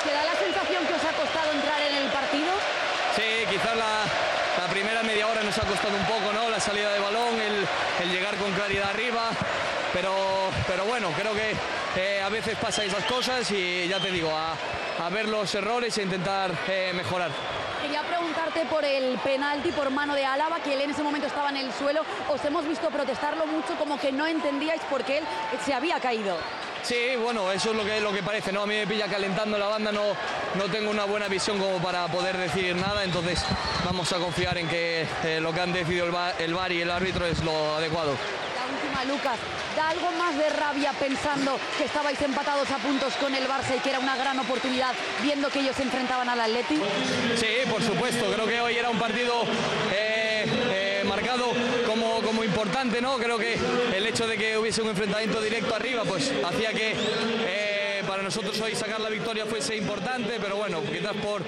¿Te 0.04 0.12
da 0.12 0.24
la 0.24 0.36
sensación 0.36 0.86
que 0.86 0.94
os 0.94 1.04
ha 1.06 1.14
costado 1.14 1.52
entrar 1.52 1.82
en 1.82 1.96
el 1.96 2.08
partido? 2.10 2.52
Sí, 3.16 3.46
quizás 3.50 3.76
la, 3.78 4.04
la 4.58 4.68
primera 4.72 5.04
media 5.04 5.28
hora 5.28 5.44
nos 5.44 5.58
ha 5.58 5.62
costado 5.62 5.96
un 5.96 6.06
poco, 6.06 6.34
¿no? 6.34 6.50
La 6.50 6.60
salida 6.60 6.92
de 6.92 7.00
balón, 7.00 7.40
el, 7.40 7.68
el 8.02 8.10
llegar 8.12 8.36
con 8.36 8.52
claridad 8.54 8.90
arriba, 8.90 9.30
pero, 9.94 10.50
pero 10.68 10.86
bueno, 10.86 11.12
creo 11.18 11.34
que 11.34 11.54
eh, 11.98 12.22
a 12.22 12.30
veces 12.30 12.58
pasa 12.58 12.84
esas 12.84 13.04
cosas 13.06 13.50
y 13.52 13.88
ya 13.88 14.00
te 14.00 14.10
digo, 14.12 14.32
a, 14.36 14.56
a 15.06 15.10
ver 15.10 15.28
los 15.28 15.54
errores 15.56 15.98
e 15.98 16.04
intentar 16.04 16.52
eh, 16.68 16.92
mejorar. 16.96 17.30
Quería 17.92 18.08
preguntarte 18.08 18.66
por 18.68 18.86
el 18.86 19.18
penalti 19.18 19.70
por 19.74 19.90
mano 19.90 20.16
de 20.16 20.24
Álava, 20.24 20.62
que 20.62 20.76
él 20.76 20.80
en 20.80 20.92
ese 20.92 21.04
momento 21.04 21.28
estaba 21.28 21.50
en 21.50 21.58
el 21.58 21.74
suelo. 21.74 22.04
Os 22.30 22.46
hemos 22.46 22.66
visto 22.66 22.90
protestarlo 22.90 23.46
mucho, 23.46 23.76
como 23.78 24.00
que 24.00 24.14
no 24.14 24.26
entendíais 24.26 24.82
por 24.90 25.04
qué 25.04 25.18
él 25.18 25.26
se 25.66 25.74
había 25.74 26.00
caído. 26.00 26.38
Sí, 26.84 27.18
bueno, 27.22 27.52
eso 27.52 27.72
es 27.72 27.76
lo 27.76 27.84
que, 27.84 28.00
lo 28.00 28.14
que 28.14 28.24
parece, 28.24 28.54
¿no? 28.54 28.62
A 28.62 28.66
mí 28.66 28.76
me 28.76 28.88
pilla 28.88 29.08
calentando 29.08 29.58
la 29.58 29.68
banda, 29.68 29.92
no, 29.92 30.04
no 30.56 30.72
tengo 30.72 30.90
una 30.90 31.04
buena 31.04 31.28
visión 31.28 31.60
como 31.60 31.80
para 31.80 32.08
poder 32.08 32.38
decir 32.38 32.78
nada, 32.78 33.04
entonces 33.04 33.44
vamos 33.84 34.10
a 34.14 34.20
confiar 34.20 34.58
en 34.58 34.70
que 34.70 35.06
eh, 35.26 35.42
lo 35.42 35.52
que 35.52 35.60
han 35.60 35.74
decidido 35.74 36.06
el 36.06 36.12
VAR, 36.12 36.36
el 36.40 36.54
VAR 36.54 36.72
y 36.72 36.82
el 36.84 36.92
árbitro 36.92 37.26
es 37.26 37.44
lo 37.44 37.76
adecuado. 37.76 38.16
Lucas, 39.08 39.40
¿da 39.76 39.90
algo 39.90 40.12
más 40.12 40.38
de 40.38 40.50
rabia 40.50 40.94
pensando 40.94 41.60
que 41.78 41.86
estabais 41.86 42.22
empatados 42.22 42.70
a 42.70 42.78
puntos 42.78 43.14
con 43.16 43.34
el 43.34 43.48
Barça 43.48 43.76
y 43.76 43.80
que 43.80 43.90
era 43.90 44.00
una 44.00 44.16
gran 44.16 44.38
oportunidad 44.40 44.94
viendo 45.22 45.50
que 45.50 45.60
ellos 45.60 45.76
se 45.76 45.84
enfrentaban 45.84 46.30
al 46.30 46.40
Atleti? 46.40 46.80
Sí, 47.36 47.70
por 47.70 47.82
supuesto, 47.82 48.32
creo 48.32 48.46
que 48.46 48.62
hoy 48.62 48.76
era 48.76 48.90
un 48.90 49.00
partido 49.00 49.44
eh, 49.92 50.46
eh, 50.72 51.04
marcado 51.08 51.52
como, 51.88 52.22
como 52.22 52.44
importante, 52.44 53.02
¿no? 53.02 53.18
Creo 53.18 53.38
que 53.40 53.58
el 53.96 54.06
hecho 54.06 54.28
de 54.28 54.38
que 54.38 54.58
hubiese 54.58 54.82
un 54.82 54.90
enfrentamiento 54.90 55.42
directo 55.42 55.76
arriba, 55.76 56.04
pues 56.04 56.32
hacía 56.46 56.72
que 56.72 56.94
eh, 56.96 58.04
para 58.08 58.22
nosotros 58.22 58.60
hoy 58.62 58.76
sacar 58.76 59.02
la 59.02 59.10
victoria 59.10 59.46
fuese 59.46 59.76
importante, 59.76 60.38
pero 60.40 60.58
bueno, 60.58 60.82
quizás 60.84 61.16
por 61.18 61.42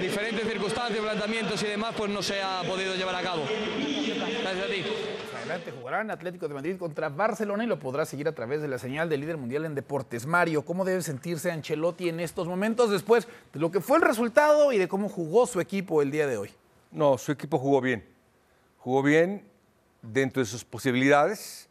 diferentes 0.00 0.46
circunstancias, 0.46 1.00
planteamientos 1.00 1.62
y 1.62 1.66
demás, 1.66 1.94
pues 1.96 2.10
no 2.10 2.22
se 2.22 2.42
ha 2.42 2.62
podido 2.62 2.94
llevar 2.96 3.14
a 3.14 3.22
cabo. 3.22 3.44
Gracias 4.42 4.64
a 4.64 4.68
ti. 4.68 4.84
Adelante 5.46 5.70
jugarán 5.70 6.10
Atlético 6.10 6.48
de 6.48 6.54
Madrid 6.54 6.76
contra 6.76 7.08
Barcelona 7.08 7.62
y 7.62 7.68
lo 7.68 7.78
podrá 7.78 8.04
seguir 8.04 8.26
a 8.26 8.34
través 8.34 8.62
de 8.62 8.66
la 8.66 8.78
señal 8.78 9.08
del 9.08 9.20
líder 9.20 9.36
mundial 9.36 9.64
en 9.64 9.76
deportes. 9.76 10.26
Mario, 10.26 10.64
¿cómo 10.64 10.84
debe 10.84 11.02
sentirse 11.02 11.52
Ancelotti 11.52 12.08
en 12.08 12.18
estos 12.18 12.48
momentos 12.48 12.90
después 12.90 13.28
de 13.52 13.60
lo 13.60 13.70
que 13.70 13.80
fue 13.80 13.98
el 13.98 14.02
resultado 14.02 14.72
y 14.72 14.78
de 14.78 14.88
cómo 14.88 15.08
jugó 15.08 15.46
su 15.46 15.60
equipo 15.60 16.02
el 16.02 16.10
día 16.10 16.26
de 16.26 16.36
hoy? 16.36 16.50
No, 16.90 17.16
su 17.16 17.30
equipo 17.30 17.58
jugó 17.58 17.80
bien. 17.80 18.04
Jugó 18.78 19.04
bien 19.04 19.44
dentro 20.02 20.42
de 20.42 20.46
sus 20.46 20.64
posibilidades. 20.64 21.68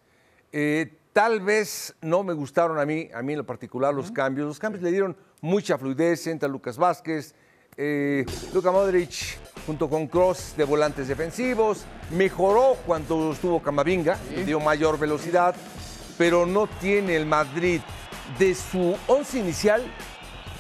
Eh, 0.54 0.94
tal 1.12 1.42
vez 1.42 1.94
no 2.02 2.24
me 2.24 2.34
gustaron 2.34 2.80
a 2.80 2.86
mí, 2.86 3.10
a 3.14 3.22
mí 3.22 3.34
en 3.34 3.40
lo 3.40 3.46
particular, 3.46 3.94
los 3.94 4.10
cambios. 4.10 4.48
Los 4.48 4.60
cambios 4.60 4.84
le 4.84 4.92
dieron 4.92 5.18
mucha 5.42 5.78
fluidez. 5.78 6.28
Entra 6.28 6.48
Lucas 6.48 6.78
Vázquez, 6.78 7.36
eh, 7.76 8.26
Luka 8.54 8.72
Modric 8.72 9.38
junto 9.66 9.90
con 9.90 10.08
Cross 10.08 10.54
de 10.58 10.64
volantes 10.64 11.08
defensivos. 11.08 11.86
Mejoró 12.12 12.78
cuando 12.86 13.32
estuvo 13.32 13.62
Camavinga, 13.62 14.18
le 14.34 14.46
dio 14.46 14.60
mayor 14.60 15.00
velocidad, 15.00 15.56
pero 16.18 16.46
no 16.46 16.68
tiene 16.68 17.16
el 17.16 17.26
Madrid 17.26 17.82
de 18.40 18.56
su 18.56 18.96
once 19.08 19.40
inicial 19.40 19.84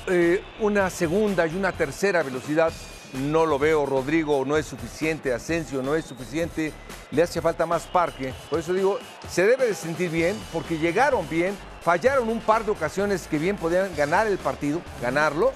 eh, 0.07 0.43
una 0.59 0.89
segunda 0.89 1.47
y 1.47 1.55
una 1.55 1.71
tercera 1.71 2.23
velocidad. 2.23 2.71
No 3.13 3.45
lo 3.45 3.57
veo, 3.57 3.85
Rodrigo 3.85 4.43
no 4.45 4.57
es 4.57 4.65
suficiente, 4.65 5.33
Asensio 5.33 5.81
no 5.81 5.95
es 5.95 6.05
suficiente, 6.05 6.73
le 7.11 7.23
hace 7.23 7.41
falta 7.41 7.65
más 7.65 7.83
parque. 7.83 8.33
Por 8.49 8.59
eso 8.59 8.73
digo, 8.73 8.99
se 9.29 9.45
debe 9.45 9.67
de 9.67 9.73
sentir 9.73 10.09
bien, 10.09 10.35
porque 10.51 10.77
llegaron 10.77 11.27
bien, 11.29 11.55
fallaron 11.81 12.27
un 12.27 12.41
par 12.41 12.65
de 12.65 12.71
ocasiones 12.71 13.27
que 13.27 13.37
bien 13.37 13.55
podían 13.55 13.95
ganar 13.95 14.27
el 14.27 14.37
partido, 14.37 14.81
ganarlo, 15.01 15.53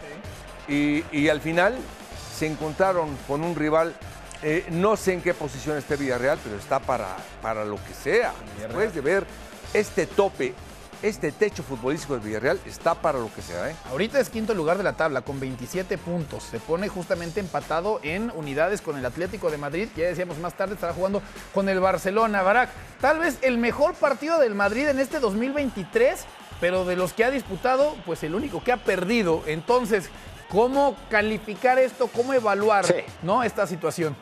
y, 0.69 1.03
y 1.11 1.27
al 1.27 1.41
final 1.41 1.75
se 2.39 2.47
encontraron 2.47 3.17
con 3.27 3.43
un 3.43 3.53
rival, 3.53 3.93
eh, 4.43 4.65
no 4.71 4.95
sé 4.95 5.11
en 5.11 5.21
qué 5.21 5.33
posición 5.33 5.77
esté 5.77 5.97
Villarreal, 5.97 6.39
pero 6.41 6.55
está 6.55 6.79
para, 6.79 7.17
para 7.41 7.65
lo 7.65 7.75
que 7.83 7.93
sea. 7.93 8.31
Después 8.57 8.95
de 8.95 9.01
ver 9.01 9.25
este 9.73 10.07
tope, 10.07 10.53
este 11.03 11.33
techo 11.33 11.63
futbolístico 11.63 12.13
de 12.13 12.25
Villarreal, 12.25 12.57
está 12.65 12.95
para 12.95 13.19
lo 13.19 13.29
que 13.33 13.41
sea. 13.41 13.69
¿eh? 13.69 13.75
Ahorita 13.91 14.21
es 14.21 14.29
quinto 14.29 14.53
lugar 14.53 14.77
de 14.77 14.85
la 14.85 14.93
tabla 14.93 15.19
con 15.19 15.37
27 15.37 15.97
puntos. 15.97 16.43
Se 16.43 16.61
pone 16.61 16.87
justamente 16.87 17.41
empatado 17.41 17.99
en 18.03 18.31
unidades 18.33 18.79
con 18.79 18.97
el 18.97 19.05
Atlético 19.05 19.51
de 19.51 19.57
Madrid, 19.57 19.89
que 19.93 20.03
ya 20.03 20.07
decíamos 20.07 20.37
más 20.37 20.53
tarde 20.53 20.75
estará 20.75 20.93
jugando 20.93 21.21
con 21.53 21.67
el 21.67 21.81
Barcelona. 21.81 22.41
Barak, 22.41 22.69
tal 23.01 23.19
vez 23.19 23.37
el 23.41 23.57
mejor 23.57 23.95
partido 23.95 24.39
del 24.39 24.55
Madrid 24.55 24.87
en 24.87 24.99
este 24.99 25.19
2023, 25.19 26.23
pero 26.61 26.85
de 26.85 26.95
los 26.95 27.11
que 27.11 27.25
ha 27.25 27.31
disputado, 27.31 27.97
pues 28.05 28.23
el 28.23 28.33
único 28.33 28.63
que 28.63 28.71
ha 28.71 28.77
perdido. 28.77 29.43
Entonces, 29.45 30.09
¿Cómo 30.49 30.95
calificar 31.09 31.77
esto? 31.77 32.07
¿Cómo 32.07 32.33
evaluar 32.33 32.85
Sí. 32.85 32.95
¿no? 33.21 33.43
esta 33.43 33.67
situación? 33.67 34.15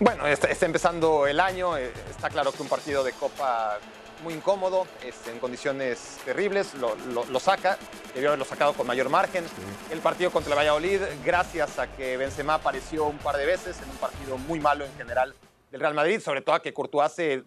Bueno, 0.00 0.26
está, 0.26 0.48
está 0.48 0.66
empezando 0.66 1.26
el 1.26 1.40
año, 1.40 1.76
eh, 1.76 1.92
está 2.10 2.28
claro 2.28 2.52
que 2.52 2.62
un 2.62 2.68
partido 2.68 3.02
de 3.04 3.12
Copa 3.12 3.78
muy 4.22 4.34
incómodo, 4.34 4.86
en 5.30 5.38
condiciones 5.38 6.18
terribles, 6.24 6.74
lo, 6.74 6.94
lo- 7.12 7.24
lo 7.26 7.40
saca, 7.40 7.76
debió 8.14 8.30
haberlo 8.30 8.44
sacado 8.44 8.72
con 8.72 8.86
mayor 8.86 9.08
margen. 9.08 9.44
El 9.90 9.98
partido 10.00 10.30
contra 10.30 10.52
el 10.52 10.58
Valladolid, 10.58 11.00
gracias 11.24 11.78
a 11.78 11.88
que 11.88 12.16
Benzema 12.16 12.54
apareció 12.54 13.04
un 13.06 13.18
par 13.18 13.36
de 13.36 13.44
veces 13.46 13.76
en 13.82 13.90
un 13.90 13.96
partido 13.96 14.38
muy 14.38 14.60
malo 14.60 14.84
en 14.84 14.94
general 14.96 15.34
del 15.70 15.80
Real 15.80 15.94
Madrid, 15.94 16.20
sobre 16.20 16.40
todo 16.42 16.54
a 16.56 16.62
que 16.62 16.72
Courtois 16.72 17.06
hace, 17.06 17.44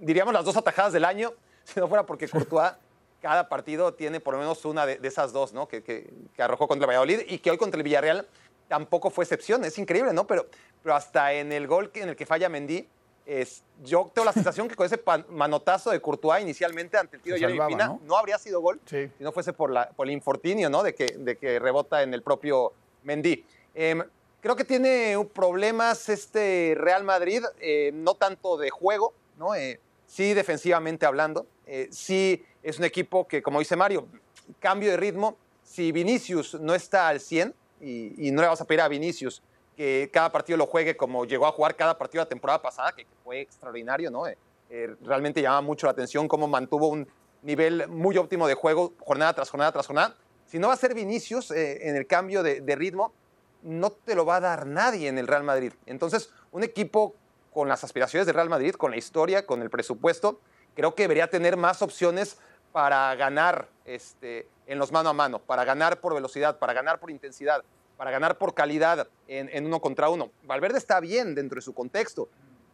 diríamos, 0.00 0.34
las 0.34 0.44
dos 0.44 0.56
atajadas 0.56 0.92
del 0.92 1.04
año, 1.04 1.32
si 1.64 1.78
no 1.80 1.88
fuera 1.88 2.04
porque 2.04 2.28
Courtois 2.28 2.72
cada 3.22 3.48
partido 3.48 3.94
tiene 3.94 4.20
por 4.20 4.34
lo 4.34 4.40
menos 4.40 4.64
una 4.66 4.84
de, 4.84 4.96
de 4.96 5.08
esas 5.08 5.32
dos, 5.32 5.52
¿no? 5.54 5.68
Que, 5.68 5.82
que- 5.82 6.12
que 6.34 6.42
arrojó 6.42 6.68
contra 6.68 6.84
el 6.84 6.88
Valladolid 6.88 7.20
y 7.28 7.38
que 7.38 7.50
hoy 7.50 7.56
contra 7.56 7.78
el 7.78 7.84
Villarreal 7.84 8.28
tampoco 8.68 9.08
fue 9.10 9.24
excepción. 9.24 9.64
Es 9.64 9.78
increíble, 9.78 10.12
¿no? 10.12 10.26
Pero, 10.26 10.46
pero 10.82 10.94
hasta 10.96 11.32
en 11.32 11.52
el 11.52 11.66
gol 11.66 11.90
que- 11.92 12.02
en 12.02 12.08
el 12.10 12.16
que 12.16 12.26
falla 12.26 12.48
Mendy, 12.48 12.86
es, 13.24 13.62
yo 13.84 14.10
tengo 14.12 14.24
la 14.26 14.32
sensación 14.32 14.66
que 14.68 14.74
con 14.74 14.84
ese 14.84 14.98
pan- 14.98 15.24
manotazo 15.28 15.90
de 15.92 16.00
Courtois 16.00 16.42
inicialmente 16.42 16.98
ante 16.98 17.16
el 17.16 17.22
tiro 17.22 17.34
de 17.36 17.40
Jeremy 17.40 17.76
¿no? 17.76 18.00
¿no? 18.04 18.16
habría 18.18 18.36
sido 18.36 18.60
gol 18.60 18.80
Sí. 18.84 19.08
si 19.16 19.22
no 19.22 19.30
fuese 19.30 19.52
por, 19.52 19.70
la, 19.70 19.88
por 19.90 20.08
el 20.08 20.12
infortunio, 20.12 20.68
¿no? 20.68 20.82
De 20.82 20.92
que, 20.92 21.06
de 21.06 21.36
que 21.36 21.60
rebota 21.60 22.02
en 22.02 22.12
el 22.14 22.22
propio 22.22 22.72
Mendy. 23.04 23.46
Em, 23.76 24.02
creo 24.40 24.56
que 24.56 24.64
tiene 24.64 25.16
problemas 25.32 26.08
este 26.08 26.74
Real 26.76 27.04
Madrid, 27.04 27.44
eh, 27.60 27.92
no 27.94 28.14
tanto 28.16 28.56
de 28.56 28.70
juego, 28.70 29.14
¿no? 29.38 29.54
Eh, 29.54 29.78
sí 30.12 30.34
defensivamente 30.34 31.06
hablando, 31.06 31.46
eh, 31.64 31.88
sí 31.90 32.44
es 32.62 32.78
un 32.78 32.84
equipo 32.84 33.26
que, 33.26 33.42
como 33.42 33.60
dice 33.60 33.76
Mario, 33.76 34.06
cambio 34.60 34.90
de 34.90 34.98
ritmo. 34.98 35.38
Si 35.62 35.90
Vinicius 35.90 36.60
no 36.60 36.74
está 36.74 37.08
al 37.08 37.18
100, 37.18 37.54
y, 37.80 38.28
y 38.28 38.30
no 38.30 38.42
le 38.42 38.48
vamos 38.48 38.60
a 38.60 38.66
pedir 38.66 38.82
a 38.82 38.88
Vinicius 38.88 39.42
que 39.74 40.10
cada 40.12 40.30
partido 40.30 40.58
lo 40.58 40.66
juegue 40.66 40.98
como 40.98 41.24
llegó 41.24 41.46
a 41.46 41.52
jugar 41.52 41.74
cada 41.76 41.96
partido 41.96 42.22
la 42.22 42.28
temporada 42.28 42.60
pasada, 42.60 42.92
que, 42.92 43.06
que 43.06 43.14
fue 43.24 43.40
extraordinario, 43.40 44.10
¿no? 44.10 44.26
Eh, 44.26 44.36
eh, 44.68 44.94
realmente 45.02 45.40
llama 45.40 45.62
mucho 45.62 45.86
la 45.86 45.92
atención 45.92 46.28
cómo 46.28 46.46
mantuvo 46.46 46.88
un 46.88 47.08
nivel 47.42 47.88
muy 47.88 48.18
óptimo 48.18 48.46
de 48.46 48.54
juego 48.54 48.92
jornada 49.00 49.32
tras 49.32 49.48
jornada 49.48 49.72
tras 49.72 49.86
jornada. 49.86 50.14
Si 50.46 50.58
no 50.58 50.68
va 50.68 50.74
a 50.74 50.76
ser 50.76 50.92
Vinicius 50.92 51.50
eh, 51.52 51.88
en 51.88 51.96
el 51.96 52.06
cambio 52.06 52.42
de, 52.42 52.60
de 52.60 52.76
ritmo, 52.76 53.14
no 53.62 53.90
te 53.90 54.14
lo 54.14 54.26
va 54.26 54.36
a 54.36 54.40
dar 54.40 54.66
nadie 54.66 55.08
en 55.08 55.16
el 55.16 55.26
Real 55.26 55.42
Madrid. 55.42 55.72
Entonces, 55.86 56.30
un 56.50 56.62
equipo 56.62 57.14
con 57.52 57.68
las 57.68 57.84
aspiraciones 57.84 58.26
del 58.26 58.34
Real 58.34 58.48
Madrid, 58.48 58.74
con 58.74 58.90
la 58.90 58.96
historia, 58.96 59.46
con 59.46 59.62
el 59.62 59.70
presupuesto, 59.70 60.40
creo 60.74 60.94
que 60.94 61.04
debería 61.04 61.28
tener 61.28 61.56
más 61.56 61.82
opciones 61.82 62.38
para 62.72 63.14
ganar 63.14 63.68
este, 63.84 64.48
en 64.66 64.78
los 64.78 64.92
mano 64.92 65.10
a 65.10 65.12
mano, 65.12 65.38
para 65.38 65.64
ganar 65.64 66.00
por 66.00 66.14
velocidad, 66.14 66.58
para 66.58 66.72
ganar 66.72 66.98
por 66.98 67.10
intensidad, 67.10 67.62
para 67.96 68.10
ganar 68.10 68.38
por 68.38 68.54
calidad 68.54 69.08
en, 69.28 69.50
en 69.52 69.66
uno 69.66 69.80
contra 69.80 70.08
uno. 70.08 70.30
Valverde 70.44 70.78
está 70.78 70.98
bien 71.00 71.34
dentro 71.34 71.56
de 71.56 71.62
su 71.62 71.74
contexto. 71.74 72.28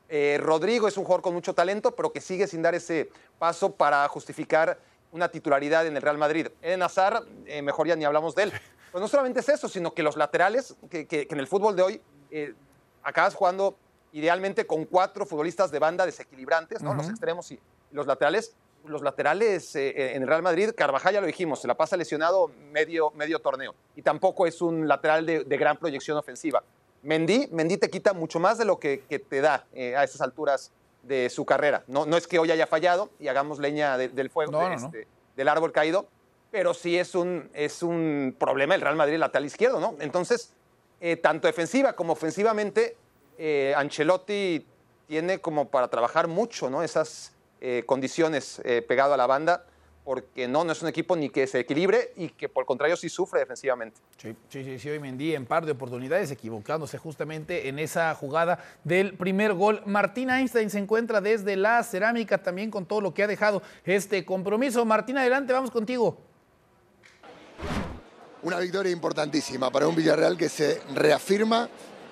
Eh, 0.09 0.39
Rodrigo 0.41 0.89
es 0.89 0.97
un 0.97 1.05
jugador 1.05 1.23
con 1.23 1.35
mucho 1.35 1.55
talento, 1.55 1.95
pero 1.95 2.13
que 2.13 2.21
sigue 2.21 2.47
sin 2.47 2.63
dar 2.63 2.75
ese 2.75 3.11
paso 3.39 3.73
para 3.73 4.07
justificar 4.09 4.79
una 5.11 5.29
titularidad 5.29 5.87
en 5.87 5.97
el 5.97 6.03
Real 6.03 6.19
Madrid. 6.19 6.49
Eden 6.63 6.83
Hazard, 6.83 7.25
eh, 7.47 7.61
mejor 7.63 7.89
ya 7.89 7.97
ni 7.97 8.05
hablamos 8.05 8.35
de 8.35 8.45
él. 8.45 8.53
Pues 8.93 9.03
no 9.03 9.09
solamente 9.09 9.41
es 9.41 9.49
eso, 9.51 9.69
sino 9.69 9.93
que 9.93 10.03
los 10.03 10.17
laterales, 10.17 10.75
que 10.89 11.27
en 11.31 11.39
el 11.39 11.47
fútbol 11.47 11.77
de 11.77 11.83
hoy 11.83 12.01
eh, 12.31 12.55
acabas 13.03 13.35
jugando 13.35 13.77
idealmente 14.13 14.67
con 14.67 14.85
cuatro 14.85 15.27
futbolistas 15.27 15.71
de 15.71 15.79
banda 15.79 16.07
desequilibrantes, 16.07 16.83
¿no? 16.83 16.95
los 16.95 17.09
extremos 17.09 17.51
y 17.53 17.59
los 17.93 18.07
laterales. 18.07 18.55
Los 18.85 19.03
laterales 19.03 19.75
eh, 19.77 20.15
en 20.15 20.23
el 20.23 20.29
Real 20.29 20.41
Madrid, 20.41 20.71
Carvajal 20.75 21.13
ya 21.13 21.21
lo 21.21 21.27
dijimos, 21.27 21.61
se 21.61 21.67
la 21.69 21.75
pasa 21.77 21.97
lesionado 21.97 22.51
medio, 22.73 23.11
medio 23.11 23.41
torneo 23.41 23.75
y 23.97 24.03
tampoco 24.03 24.47
es 24.47 24.63
un 24.63 24.87
lateral 24.87 25.27
de, 25.27 25.45
de 25.45 25.57
gran 25.59 25.77
proyección 25.77 26.17
ofensiva. 26.17 26.63
Mendy, 27.03 27.49
Mendy 27.51 27.77
te 27.77 27.91
quita 27.91 28.13
mucho 28.13 28.39
más 28.39 28.57
de 28.57 28.65
lo 28.65 28.79
que, 28.79 29.03
que 29.09 29.19
te 29.19 29.41
da 29.41 29.67
eh, 29.75 29.97
a 29.97 30.05
esas 30.05 30.21
alturas 30.21 30.71
de 31.03 31.29
su 31.29 31.45
carrera. 31.45 31.83
No, 31.89 32.07
no 32.07 32.17
es 32.17 32.27
que 32.29 32.39
hoy 32.39 32.51
haya 32.53 32.67
fallado 32.69 33.11
y 33.19 33.29
hagamos 33.29 33.59
leña 33.59 33.99
de- 33.99 34.09
del 34.09 34.31
fuego, 34.31 34.53
No, 34.53 34.61
de 34.61 34.71
no, 34.71 34.77
no. 34.81 34.87
este, 34.87 35.07
del 35.37 35.49
árbol 35.49 35.73
caído, 35.73 36.07
pero 36.51 36.73
sí 36.73 36.97
es 36.97 37.15
un, 37.17 37.51
es 37.55 37.83
un 37.83 38.35
problema 38.39 38.75
el 38.77 38.81
Real 38.81 38.97
Madrid 38.97 39.19
lateral 39.19 39.45
izquierdo, 39.45 39.81
¿no? 39.81 39.97
Entonces, 40.01 40.53
eh, 41.01 41.17
tanto 41.17 41.47
defensiva 41.49 41.95
como 41.95 42.13
ofensivamente, 42.15 42.97
eh, 43.39 43.73
Ancelotti 43.77 44.67
tiene 45.07 45.39
como 45.39 45.69
para 45.69 45.89
trabajar 45.89 46.29
mucho, 46.29 46.69
¿no? 46.69 46.83
Esas 46.83 47.33
eh, 47.61 47.85
condiciones 47.87 48.61
eh, 48.65 48.83
pegado 48.83 49.15
a 49.15 49.17
la 49.17 49.27
banda, 49.27 49.65
porque 50.05 50.49
no, 50.49 50.65
no 50.65 50.73
es 50.73 50.83
un 50.83 50.89
equipo 50.89 51.17
ni 51.17 51.29
que 51.29 51.47
se 51.47 51.61
equilibre 51.61 52.13
y 52.17 52.31
que 52.31 52.49
por 52.49 52.63
el 52.63 52.67
contrario 52.67 52.97
sí 52.97 53.09
sufre 53.09 53.41
defensivamente. 53.41 54.01
Sí, 54.17 54.35
sí, 54.49 54.65
sí, 54.65 54.79
sí, 54.79 54.89
hoy 54.89 54.99
Mendy 54.99 55.35
en 55.35 55.47
par 55.47 55.67
de 55.67 55.73
oportunidades, 55.73 56.31
equivocándose 56.31 56.99
justamente 56.99 57.69
en 57.69 57.79
esa 57.79 58.15
jugada 58.15 58.59
del 58.85 59.17
primer 59.17 59.55
gol. 59.55 59.83
Martín 59.87 60.31
Einstein 60.31 60.71
se 60.71 60.79
encuentra 60.79 61.21
desde 61.21 61.57
la 61.57 61.83
cerámica 61.85 62.43
también 62.43 62.71
con 62.71 62.87
todo 62.87 63.01
lo 63.01 63.15
que 63.15 63.23
ha 63.23 63.27
dejado 63.27 63.63
este 63.85 64.25
compromiso. 64.25 64.85
Martín, 64.85 65.19
adelante, 65.19 65.53
vamos 65.53 65.71
contigo. 65.71 66.19
Una 68.43 68.61
victoria 68.61 68.93
importantísima 68.93 69.71
para 69.71 69.89
un 69.89 69.97
Villarreal 69.97 70.37
que 70.37 70.49
se 70.49 70.81
reafirma, 70.95 71.69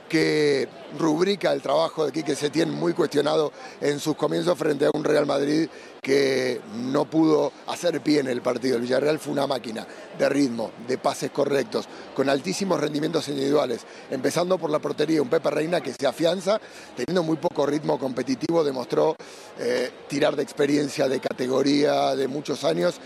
que 0.09 0.69
rubrica 0.99 1.53
el 1.53 1.63
trabajo 1.63 2.07
de 2.07 2.13
Quique 2.13 2.35
Setién 2.35 2.73
muy 2.73 2.93
cuestionado 2.93 3.53
en 3.81 3.99
sus 3.99 4.17
comienzos 4.17 4.57
frente 4.57 4.87
a 4.87 4.91
un 4.95 5.05
Real 5.05 5.27
Madrid 5.27 5.69
que 6.01 6.61
no 6.75 7.05
pudo 7.05 7.53
hacer 7.67 8.01
pie 8.01 8.21
en 8.21 8.29
el 8.29 8.41
partido. 8.41 8.77
El 8.77 8.83
Villarreal 8.83 9.19
fue 9.19 9.33
una 9.33 9.47
máquina 9.47 9.87
de 10.17 10.29
ritmo, 10.29 10.71
de 10.87 10.99
pases 10.99 11.33
correctos, 11.33 11.89
con 12.15 12.29
altísimos 12.29 12.81
rendimientos 12.81 13.29
individuales, 13.29 13.81
empezando 14.11 14.57
por 14.57 14.71
la 14.71 14.79
portería, 14.79 15.21
un 15.21 15.29
Pepe 15.29 15.51
Reina 15.51 15.81
que 15.81 15.93
se 15.93 16.07
afianza, 16.07 16.61
teniendo 16.95 17.23
muy 17.25 17.37
poco 17.39 17.67
ritmo 17.67 17.99
competitivo, 17.99 18.63
demostró 18.63 19.17
eh, 19.59 19.91
tirar 20.09 20.37
de 20.37 20.45
experiencia, 20.45 21.09
de 21.09 21.19
categoría, 21.19 22.15
de 22.15 22.29
muchos 22.29 22.63
años 22.63 23.01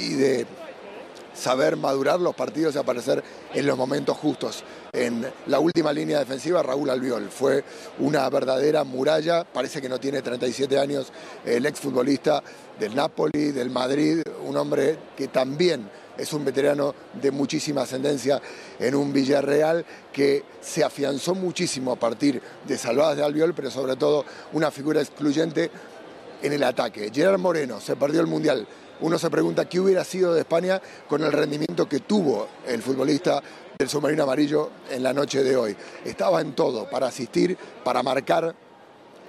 y 0.00 0.14
de 0.14 0.46
saber 1.38 1.76
madurar 1.76 2.20
los 2.20 2.34
partidos 2.34 2.74
y 2.74 2.78
aparecer 2.78 3.22
en 3.54 3.66
los 3.66 3.76
momentos 3.76 4.16
justos. 4.16 4.64
En 4.92 5.26
la 5.46 5.60
última 5.60 5.92
línea 5.92 6.18
defensiva, 6.18 6.62
Raúl 6.62 6.90
Albiol 6.90 7.28
fue 7.30 7.62
una 7.98 8.28
verdadera 8.28 8.84
muralla, 8.84 9.44
parece 9.44 9.80
que 9.80 9.88
no 9.88 10.00
tiene 10.00 10.22
37 10.22 10.78
años, 10.78 11.12
el 11.44 11.66
exfutbolista 11.66 12.42
del 12.78 12.94
Napoli, 12.94 13.52
del 13.52 13.70
Madrid, 13.70 14.22
un 14.46 14.56
hombre 14.56 14.98
que 15.16 15.28
también 15.28 15.88
es 16.16 16.32
un 16.32 16.44
veterano 16.44 16.94
de 17.20 17.30
muchísima 17.30 17.82
ascendencia 17.82 18.42
en 18.80 18.94
un 18.96 19.12
Villarreal 19.12 19.84
que 20.12 20.42
se 20.60 20.82
afianzó 20.82 21.34
muchísimo 21.34 21.92
a 21.92 21.96
partir 21.96 22.42
de 22.66 22.76
salvadas 22.76 23.16
de 23.16 23.24
Albiol, 23.24 23.54
pero 23.54 23.70
sobre 23.70 23.94
todo 23.94 24.24
una 24.52 24.72
figura 24.72 25.00
excluyente 25.00 25.70
en 26.42 26.52
el 26.52 26.62
ataque. 26.64 27.10
Gerard 27.14 27.38
Moreno 27.38 27.80
se 27.80 27.94
perdió 27.94 28.20
el 28.20 28.26
Mundial. 28.26 28.66
Uno 29.00 29.18
se 29.18 29.30
pregunta 29.30 29.68
qué 29.68 29.78
hubiera 29.78 30.04
sido 30.04 30.34
de 30.34 30.40
España 30.40 30.80
con 31.08 31.22
el 31.22 31.32
rendimiento 31.32 31.88
que 31.88 32.00
tuvo 32.00 32.48
el 32.66 32.82
futbolista 32.82 33.42
del 33.78 33.88
submarino 33.88 34.24
amarillo 34.24 34.70
en 34.90 35.02
la 35.02 35.12
noche 35.12 35.44
de 35.44 35.56
hoy. 35.56 35.76
Estaba 36.04 36.40
en 36.40 36.52
todo 36.52 36.90
para 36.90 37.06
asistir, 37.06 37.56
para 37.84 38.02
marcar 38.02 38.54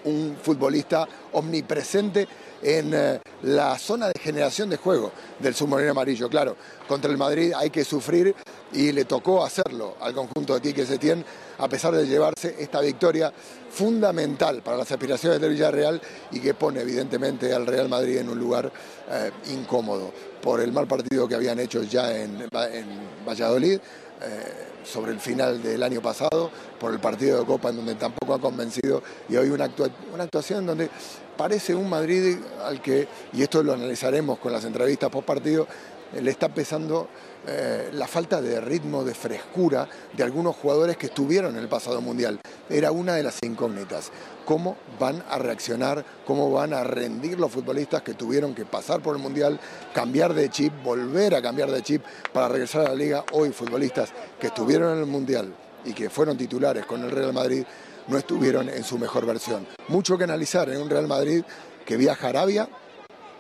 un 0.06 0.38
futbolista 0.42 1.08
omnipresente 1.34 2.28
en 2.62 2.94
eh, 2.94 3.20
la 3.44 3.78
zona 3.78 4.08
de 4.08 4.20
generación 4.20 4.70
de 4.70 4.78
juego 4.78 5.12
del 5.40 5.56
submarino 5.56 5.92
amarillo. 5.92 6.30
Claro, 6.30 6.56
contra 6.88 7.10
el 7.12 7.18
Madrid 7.18 7.54
hay 7.56 7.70
que 7.70 7.84
sufrir 7.84 8.36
y 8.74 8.92
le 8.92 9.06
tocó 9.06 9.44
hacerlo 9.44 9.96
al 10.02 10.14
conjunto 10.14 10.54
de 10.54 10.62
Quique 10.62 10.86
Setién, 10.86 11.24
a 11.58 11.68
pesar 11.68 11.96
de 11.96 12.06
llevarse 12.06 12.56
esta 12.60 12.82
victoria 12.82 13.32
fundamental 13.72 14.62
para 14.62 14.78
las 14.78 14.92
aspiraciones 14.92 15.40
del 15.40 15.52
Villarreal 15.52 16.02
y 16.32 16.40
que 16.40 16.54
pone 16.54 16.82
evidentemente 16.82 17.54
al 17.54 17.66
Real 17.66 17.90
Madrid 17.90 18.18
en 18.18 18.30
un 18.30 18.40
lugar 18.40 18.72
eh, 19.10 19.32
incómodo 19.52 20.12
por 20.42 20.62
el 20.62 20.72
mal 20.72 20.88
partido 20.88 21.28
que 21.28 21.36
habían 21.36 21.60
hecho 21.60 21.84
ya 21.84 22.16
en, 22.16 22.42
en 22.42 22.86
Valladolid. 23.28 23.80
Eh, 24.22 24.66
sobre 24.84 25.12
el 25.12 25.20
final 25.20 25.62
del 25.62 25.84
año 25.84 26.02
pasado, 26.02 26.50
por 26.80 26.92
el 26.94 27.00
partido 27.00 27.40
de 27.40 27.46
Copa 27.46 27.70
en 27.70 27.78
donde 27.78 27.96
tampoco 27.96 28.34
ha 28.34 28.40
convencido 28.40 29.04
y 29.28 29.36
hoy 29.36 29.50
una, 29.50 29.70
una 30.14 30.24
actuación 30.24 30.66
donde 30.66 30.90
parece 31.38 31.76
un 31.76 31.90
Madrid 31.90 32.38
al 32.66 32.82
que, 32.82 33.08
y 33.34 33.42
esto 33.44 33.62
lo 33.62 33.74
analizaremos 33.74 34.40
con 34.40 34.52
las 34.52 34.66
entrevistas 34.66 35.10
post 35.10 35.26
partido, 35.26 35.68
le 36.14 36.32
está 36.32 36.50
pesando 36.50 37.08
eh, 37.48 37.90
la 37.94 38.08
falta 38.08 38.42
de 38.42 38.60
ritmo, 38.60 39.04
de 39.04 39.14
frescura 39.14 39.88
de 40.14 40.24
algunos 40.24 40.56
jugadores 40.56 40.98
que 40.98 41.08
estuvieron 41.08 41.56
en 41.56 41.62
el 41.62 41.70
pasado 41.70 42.02
mundial. 42.02 42.40
Era 42.70 42.92
una 42.92 43.16
de 43.16 43.24
las 43.24 43.40
incógnitas. 43.44 44.12
¿Cómo 44.46 44.78
van 45.00 45.24
a 45.30 45.38
reaccionar? 45.38 46.04
¿Cómo 46.26 46.52
van 46.52 46.74
a 46.74 46.84
rendir 46.84 47.40
los 47.40 47.52
futbolistas 47.52 48.02
que 48.02 48.14
tuvieron 48.14 48.54
que 48.54 48.66
pasar 48.66 49.02
por 49.02 49.16
el 49.16 49.22
mundial, 49.22 49.60
cambiar 49.94 50.34
de 50.34 50.50
chip, 50.50 50.74
volver 50.84 51.36
a 51.36 51.42
cambiar 51.42 51.72
de 51.72 51.82
chip 51.82 52.04
para 52.34 52.50
regresar 52.50 52.82
a 52.82 52.90
la 52.90 52.96
liga? 52.96 53.24
Hoy 53.32 53.52
futbolistas 53.52 54.10
que 54.40 54.48
estuvieron 54.48 54.94
en 54.94 55.00
el 55.00 55.06
mundial 55.06 55.54
y 55.86 55.94
que 55.94 56.10
fueron 56.10 56.38
titulares 56.38 56.86
con 56.86 57.04
el 57.04 57.12
Real 57.12 57.34
Madrid 57.34 57.64
no 58.08 58.18
estuvieron 58.18 58.70
en 58.70 58.84
su 58.84 58.98
mejor 58.98 59.26
versión. 59.26 59.68
Mucho 59.88 60.18
que 60.18 60.24
analizar 60.24 60.70
en 60.70 60.82
un 60.82 60.90
Real 60.90 61.08
Madrid 61.08 61.44
que 61.86 61.96
viaja 61.96 62.28
a 62.28 62.30
Arabia, 62.32 62.68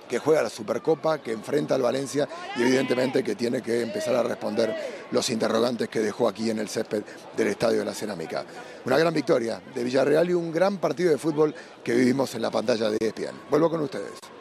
que 0.10 0.20
juega 0.20 0.44
la 0.44 0.50
Supercopa, 0.50 1.22
que 1.22 1.32
enfrenta 1.32 1.76
al 1.76 1.82
Valencia 1.82 2.28
y 2.58 2.64
evidentemente 2.64 3.24
que 3.24 3.36
tiene 3.36 3.62
que 3.62 3.82
empezar 3.82 4.16
a 4.16 4.24
responder 4.24 4.76
los 5.12 5.30
interrogantes 5.30 5.88
que 5.88 6.00
dejó 6.00 6.28
aquí 6.28 6.50
en 6.50 6.60
el 6.60 6.68
césped 6.68 7.04
del 7.38 7.48
Estadio 7.48 7.80
de 7.80 7.86
la 7.86 7.94
Cerámica. 7.94 8.44
Una 8.86 8.98
gran 8.98 9.14
victoria 9.14 9.62
de 9.74 9.84
Villarreal 9.84 10.30
y 10.30 10.34
un 10.34 10.52
gran 10.52 10.78
partido 10.78 11.12
de 11.12 11.18
fútbol 11.18 11.54
que 11.84 11.94
vivimos 11.94 12.34
en 12.36 12.42
la 12.42 12.52
pantalla 12.52 12.90
de 12.90 12.98
ESPN. 13.00 13.36
Vuelvo 13.50 13.70
con 13.70 13.82
ustedes. 13.82 14.39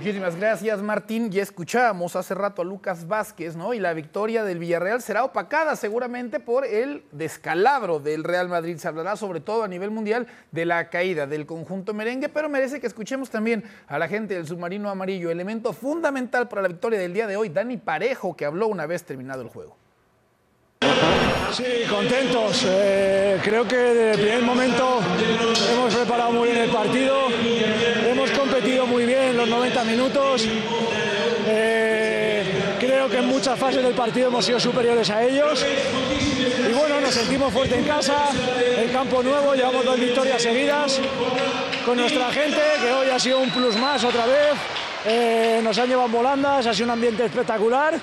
Muchísimas 0.00 0.34
gracias, 0.34 0.80
Martín. 0.80 1.30
Ya 1.30 1.42
escuchábamos 1.42 2.16
hace 2.16 2.34
rato 2.34 2.62
a 2.62 2.64
Lucas 2.64 3.06
Vázquez, 3.06 3.54
¿no? 3.54 3.74
Y 3.74 3.80
la 3.80 3.92
victoria 3.92 4.44
del 4.44 4.58
Villarreal 4.58 5.02
será 5.02 5.24
opacada 5.24 5.76
seguramente 5.76 6.40
por 6.40 6.64
el 6.64 7.04
descalabro 7.12 8.00
del 8.00 8.24
Real 8.24 8.48
Madrid. 8.48 8.78
Se 8.78 8.88
hablará 8.88 9.14
sobre 9.16 9.40
todo 9.40 9.62
a 9.62 9.68
nivel 9.68 9.90
mundial 9.90 10.26
de 10.52 10.64
la 10.64 10.88
caída 10.88 11.26
del 11.26 11.44
conjunto 11.44 11.92
merengue, 11.92 12.30
pero 12.30 12.48
merece 12.48 12.80
que 12.80 12.86
escuchemos 12.86 13.28
también 13.28 13.62
a 13.88 13.98
la 13.98 14.08
gente 14.08 14.32
del 14.32 14.46
submarino 14.46 14.88
amarillo, 14.88 15.30
elemento 15.30 15.74
fundamental 15.74 16.48
para 16.48 16.62
la 16.62 16.68
victoria 16.68 16.98
del 16.98 17.12
día 17.12 17.26
de 17.26 17.36
hoy, 17.36 17.50
Dani 17.50 17.76
Parejo, 17.76 18.34
que 18.34 18.46
habló 18.46 18.68
una 18.68 18.86
vez 18.86 19.04
terminado 19.04 19.42
el 19.42 19.48
juego. 19.50 19.76
Sí, 21.52 21.64
contentos. 21.90 22.64
Eh, 22.64 23.38
creo 23.42 23.66
que 23.66 23.76
desde 23.76 24.10
el 24.12 24.18
primer 24.18 24.42
momento 24.42 25.00
hemos 25.72 25.94
preparado 25.94 26.30
muy 26.30 26.48
bien 26.48 26.62
el 26.62 26.70
partido, 26.70 27.26
hemos 28.06 28.30
competido 28.30 28.86
muy 28.86 29.04
bien 29.04 29.29
los 29.40 29.48
90 29.48 29.84
minutos. 29.84 30.46
Eh, 31.46 32.44
creo 32.78 33.08
que 33.08 33.18
en 33.18 33.26
muchas 33.26 33.58
fases 33.58 33.82
del 33.82 33.94
partido 33.94 34.28
hemos 34.28 34.44
sido 34.44 34.60
superiores 34.60 35.08
a 35.08 35.22
ellos. 35.24 35.64
Y 36.68 36.72
bueno, 36.74 37.00
nos 37.00 37.14
sentimos 37.14 37.50
fuerte 37.50 37.78
en 37.78 37.84
casa, 37.84 38.28
el 38.76 38.92
campo 38.92 39.22
nuevo, 39.22 39.54
llevamos 39.54 39.84
dos 39.84 39.98
victorias 39.98 40.42
seguidas 40.42 41.00
con 41.86 41.96
nuestra 41.96 42.30
gente, 42.30 42.60
que 42.82 42.92
hoy 42.92 43.08
ha 43.08 43.18
sido 43.18 43.38
un 43.38 43.50
plus 43.50 43.76
más 43.76 44.04
otra 44.04 44.26
vez. 44.26 44.52
Eh, 45.06 45.60
nos 45.64 45.78
han 45.78 45.88
llevado 45.88 46.08
volandas, 46.08 46.66
ha 46.66 46.74
sido 46.74 46.84
un 46.84 46.90
ambiente 46.90 47.24
espectacular 47.24 47.94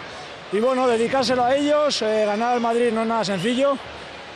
y 0.51 0.59
bueno, 0.59 0.87
dedicárselo 0.87 1.43
a 1.43 1.55
ellos, 1.55 2.01
eh, 2.01 2.23
ganar 2.25 2.53
al 2.53 2.61
Madrid 2.61 2.91
no 2.91 3.01
es 3.03 3.07
nada 3.07 3.23
sencillo. 3.23 3.77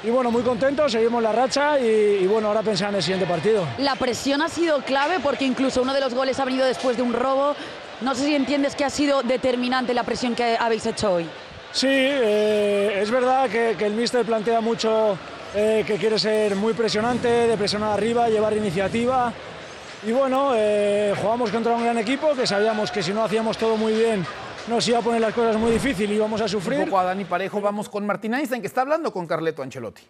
Y 0.03 0.09
bueno, 0.09 0.31
muy 0.31 0.41
contentos, 0.41 0.91
seguimos 0.91 1.21
la 1.21 1.31
racha 1.31 1.79
y, 1.79 2.25
bueno, 2.25 2.47
ahora 2.47 2.63
pensar 2.63 2.89
en 2.89 2.95
el 2.95 3.03
siguiente 3.03 3.27
partido. 3.27 3.67
La 3.77 3.95
presión 3.95 4.41
ha 4.41 4.49
sido 4.49 4.81
clave 4.81 5.19
porque 5.21 5.45
incluso 5.45 5.83
uno 5.83 5.93
de 5.93 5.99
los 5.99 6.13
goles 6.15 6.39
ha 6.39 6.45
venido 6.45 6.65
después 6.65 6.97
de 6.97 7.03
un 7.03 7.13
robo. 7.13 7.55
No 8.01 8.15
sé 8.15 8.25
si 8.25 8.35
entiendes 8.35 8.75
que 8.75 8.83
ha 8.83 8.89
sido 8.89 9.21
determinante 9.21 9.93
la 9.93 10.03
presión 10.03 10.33
que 10.33 10.57
habéis 10.59 10.87
hecho 10.87 11.13
hoy. 11.13 11.29
Sí, 11.71 11.87
eh, 11.87 12.99
es 12.99 13.11
verdad 13.11 13.47
que, 13.47 13.71
el 13.79 13.93
míster 13.93 14.25
plantea 14.25 14.59
mucho 14.59 15.17
eh, 15.53 15.83
que 15.85 15.97
quiere 15.97 16.17
ser 16.17 16.55
muy 16.55 16.73
presionante, 16.73 17.27
de 17.27 17.55
presionar 17.55 17.91
arriba, 17.91 18.27
llevar 18.27 18.57
iniciativa. 18.57 19.31
Y 20.03 20.11
bueno, 20.11 20.55
jugamos 21.21 21.51
contra 21.51 21.73
un 21.73 21.83
gran 21.83 21.99
equipo 21.99 22.33
que 22.33 22.47
sabíamos 22.47 22.89
que 22.89 23.03
si 23.03 23.13
no 23.13 23.23
hacíamos 23.23 23.55
todo 23.55 23.77
muy 23.77 23.93
bien 23.93 24.25
nos 24.67 24.87
iba 24.87 24.99
a 24.99 25.01
poner 25.01 25.21
las 25.21 25.33
cosas 25.33 25.57
muy 25.57 25.71
difíciles 25.71 26.15
y 26.15 26.19
vamos 26.19 26.41
a 26.41 26.47
sufrir. 26.47 26.79
Un 26.79 26.85
poco 26.85 26.99
a 26.99 27.03
Dani 27.05 27.25
Parejo, 27.25 27.61
vamos 27.61 27.89
con 27.89 28.05
Martín 28.05 28.33
Einstein, 28.33 28.61
que 28.61 28.67
está 28.67 28.81
hablando 28.81 29.11
con 29.11 29.27
Carleto 29.27 29.63
Ancelotti. 29.63 30.03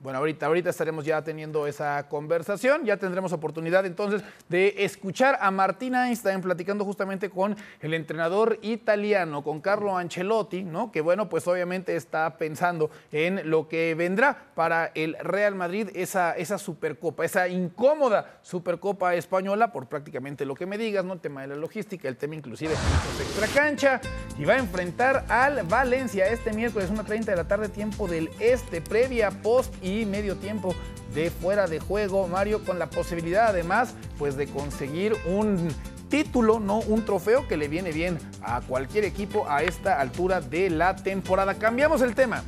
Bueno, 0.00 0.20
ahorita, 0.20 0.46
ahorita 0.46 0.70
estaremos 0.70 1.04
ya 1.04 1.24
teniendo 1.24 1.66
esa 1.66 2.06
conversación, 2.08 2.84
ya 2.84 2.98
tendremos 2.98 3.32
oportunidad 3.32 3.84
entonces 3.84 4.22
de 4.48 4.72
escuchar 4.84 5.36
a 5.40 5.50
Martina 5.50 6.06
Einstein 6.06 6.40
platicando 6.40 6.84
justamente 6.84 7.30
con 7.30 7.56
el 7.80 7.94
entrenador 7.94 8.60
italiano, 8.62 9.42
con 9.42 9.60
Carlo 9.60 9.98
Ancelotti, 9.98 10.62
¿no? 10.62 10.92
Que 10.92 11.00
bueno, 11.00 11.28
pues 11.28 11.48
obviamente 11.48 11.96
está 11.96 12.36
pensando 12.36 12.92
en 13.10 13.50
lo 13.50 13.66
que 13.66 13.96
vendrá 13.96 14.50
para 14.54 14.92
el 14.94 15.16
Real 15.18 15.56
Madrid, 15.56 15.88
esa, 15.96 16.32
esa 16.36 16.58
Supercopa, 16.58 17.24
esa 17.24 17.48
incómoda 17.48 18.38
Supercopa 18.42 19.16
española, 19.16 19.72
por 19.72 19.88
prácticamente 19.88 20.44
lo 20.44 20.54
que 20.54 20.66
me 20.66 20.78
digas, 20.78 21.04
¿no? 21.04 21.14
El 21.14 21.20
tema 21.20 21.40
de 21.40 21.48
la 21.48 21.56
logística, 21.56 22.06
el 22.06 22.16
tema 22.16 22.36
inclusive 22.36 22.70
de 22.70 23.24
extra 23.24 23.48
cancha, 23.48 24.00
y 24.38 24.44
va 24.44 24.54
a 24.54 24.58
enfrentar 24.58 25.24
al 25.28 25.64
Valencia 25.64 26.28
este 26.28 26.52
miércoles, 26.52 26.88
una 26.88 27.02
30 27.02 27.32
de 27.32 27.36
la 27.36 27.48
tarde, 27.48 27.68
tiempo 27.68 28.06
del 28.06 28.30
este, 28.38 28.80
previa, 28.80 29.32
post 29.42 29.74
y 29.82 29.87
medio 30.06 30.36
tiempo 30.36 30.74
de 31.14 31.30
fuera 31.30 31.66
de 31.66 31.80
juego, 31.80 32.28
Mario, 32.28 32.64
con 32.64 32.78
la 32.78 32.90
posibilidad 32.90 33.48
además 33.48 33.94
pues 34.18 34.36
de 34.36 34.46
conseguir 34.46 35.16
un 35.26 35.68
título, 36.08 36.58
no 36.60 36.78
un 36.78 37.04
trofeo 37.04 37.46
que 37.48 37.56
le 37.56 37.68
viene 37.68 37.92
bien 37.92 38.18
a 38.42 38.60
cualquier 38.62 39.04
equipo 39.04 39.48
a 39.48 39.62
esta 39.62 40.00
altura 40.00 40.40
de 40.40 40.70
la 40.70 40.96
temporada. 40.96 41.54
Cambiamos 41.54 42.02
el 42.02 42.14
tema 42.14 42.42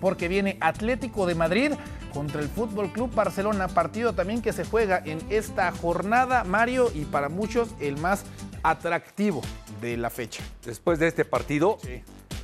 porque 0.00 0.28
viene 0.28 0.56
Atlético 0.60 1.26
de 1.26 1.34
Madrid 1.34 1.72
contra 2.12 2.40
el 2.40 2.48
Fútbol 2.48 2.92
Club 2.92 3.14
Barcelona, 3.14 3.68
partido 3.68 4.14
también 4.14 4.42
que 4.42 4.52
se 4.52 4.64
juega 4.64 5.00
en 5.04 5.20
esta 5.30 5.70
jornada, 5.70 6.42
Mario, 6.44 6.90
y 6.94 7.04
para 7.04 7.28
muchos 7.28 7.68
el 7.80 7.96
más 7.98 8.24
atractivo 8.62 9.42
de 9.80 9.96
la 9.96 10.10
fecha. 10.10 10.42
Después 10.64 10.98
de 10.98 11.06
este 11.06 11.24
partido, 11.24 11.78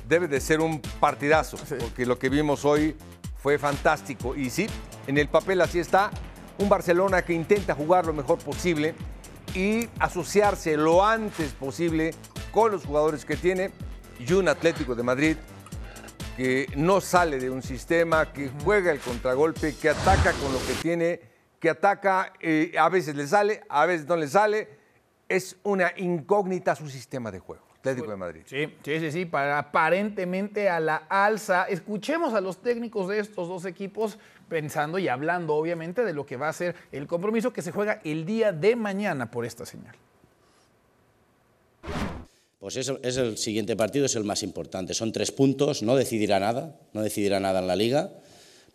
debe 0.07 0.27
de 0.27 0.39
ser 0.39 0.61
un 0.61 0.81
partidazo, 0.99 1.57
porque 1.79 2.05
lo 2.05 2.17
que 2.17 2.29
vimos 2.29 2.63
hoy 2.63 2.95
fue 3.47 3.57
fantástico. 3.57 4.35
Y 4.35 4.49
sí, 4.49 4.67
en 5.07 5.17
el 5.17 5.29
papel 5.29 5.61
así 5.61 5.79
está, 5.79 6.11
un 6.57 6.67
Barcelona 6.67 7.21
que 7.21 7.31
intenta 7.31 7.75
jugar 7.75 8.05
lo 8.05 8.11
mejor 8.11 8.39
posible 8.39 8.93
y 9.55 9.87
asociarse 9.99 10.75
lo 10.75 11.05
antes 11.05 11.53
posible 11.53 12.13
con 12.51 12.73
los 12.73 12.83
jugadores 12.83 13.23
que 13.23 13.37
tiene 13.37 13.71
y 14.19 14.33
un 14.33 14.49
Atlético 14.49 14.95
de 14.95 15.03
Madrid 15.03 15.37
que 16.35 16.67
no 16.75 16.99
sale 16.99 17.39
de 17.39 17.49
un 17.49 17.63
sistema, 17.63 18.33
que 18.33 18.51
juega 18.65 18.91
el 18.91 18.99
contragolpe, 18.99 19.77
que 19.77 19.91
ataca 19.91 20.33
con 20.33 20.51
lo 20.51 20.59
que 20.59 20.73
tiene, 20.81 21.21
que 21.61 21.69
ataca, 21.69 22.33
eh, 22.41 22.73
a 22.77 22.89
veces 22.89 23.15
le 23.15 23.27
sale, 23.27 23.61
a 23.69 23.85
veces 23.85 24.07
no 24.07 24.17
le 24.17 24.27
sale. 24.27 24.67
Es 25.29 25.55
una 25.63 25.93
incógnita 25.95 26.75
su 26.75 26.89
sistema 26.89 27.31
de 27.31 27.39
juego. 27.39 27.66
Atlético 27.89 28.11
de 28.11 28.17
Madrid. 28.17 28.41
Sí, 28.45 28.67
sí, 28.83 28.99
sí, 28.99 29.11
sí, 29.11 29.25
para 29.25 29.59
aparentemente 29.59 30.69
a 30.69 30.79
la 30.79 30.95
alza. 31.09 31.63
Escuchemos 31.63 32.33
a 32.33 32.41
los 32.41 32.61
técnicos 32.61 33.07
de 33.07 33.19
estos 33.19 33.47
dos 33.47 33.65
equipos 33.65 34.17
pensando 34.49 34.99
y 34.99 35.07
hablando 35.07 35.55
obviamente 35.55 36.03
de 36.03 36.13
lo 36.13 36.25
que 36.25 36.37
va 36.37 36.49
a 36.49 36.53
ser 36.53 36.75
el 36.91 37.07
compromiso 37.07 37.51
que 37.51 37.61
se 37.61 37.71
juega 37.71 38.01
el 38.03 38.25
día 38.25 38.51
de 38.51 38.75
mañana 38.75 39.31
por 39.31 39.45
esta 39.45 39.65
señal. 39.65 39.95
Pues 42.59 42.75
es, 42.75 42.91
es 43.03 43.17
el 43.17 43.37
siguiente 43.37 43.75
partido, 43.75 44.05
es 44.05 44.15
el 44.15 44.23
más 44.23 44.43
importante. 44.43 44.93
Son 44.93 45.11
tres 45.11 45.31
puntos, 45.31 45.83
no 45.83 45.95
decidirá 45.95 46.39
nada, 46.39 46.75
no 46.93 47.01
decidirá 47.01 47.39
nada 47.39 47.59
en 47.59 47.67
la 47.67 47.75
liga, 47.75 48.11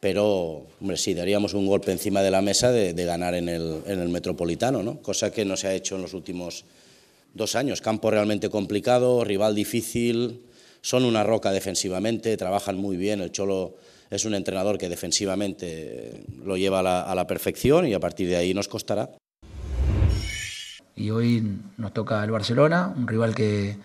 pero, 0.02 0.66
hombre, 0.80 0.96
sí, 0.96 1.14
daríamos 1.14 1.54
un 1.54 1.64
golpe 1.64 1.92
encima 1.92 2.22
de 2.22 2.32
la 2.32 2.42
mesa 2.42 2.72
de, 2.72 2.92
ganar 3.04 3.34
en 3.34 3.48
el, 3.48 3.82
en 3.86 4.00
el 4.00 4.08
Metropolitano, 4.08 4.82
¿no? 4.82 5.00
Cosa 5.00 5.30
que 5.30 5.44
no 5.44 5.56
se 5.56 5.68
ha 5.68 5.74
hecho 5.74 5.94
en 5.94 6.02
los 6.02 6.12
últimos 6.12 6.64
dos 7.34 7.56
años. 7.56 7.80
Campo 7.80 8.10
realmente 8.10 8.48
complicado, 8.50 9.24
rival 9.24 9.54
difícil, 9.54 10.42
son 10.80 11.04
una 11.04 11.24
roca 11.24 11.52
defensivamente, 11.52 12.36
trabajan 12.36 12.76
muy 12.76 12.96
bien. 12.96 13.20
El 13.20 13.32
Cholo 13.32 13.76
es 14.10 14.24
un 14.24 14.34
entrenador 14.34 14.78
que 14.78 14.88
defensivamente 14.88 16.24
lo 16.44 16.56
lleva 16.56 16.80
a 16.80 16.82
la, 16.82 17.02
a 17.02 17.14
la 17.14 17.26
perfección 17.26 17.86
y 17.86 17.94
a 17.94 18.00
partir 18.00 18.28
de 18.28 18.36
ahí 18.36 18.52
nos 18.54 18.68
costará. 18.68 19.10
Y 20.94 21.10
hoy 21.10 21.58
nos 21.78 21.92
toca 21.92 22.22
el 22.22 22.30
Barcelona, 22.30 22.92
un 22.96 23.08
rival 23.08 23.34
que, 23.34 23.76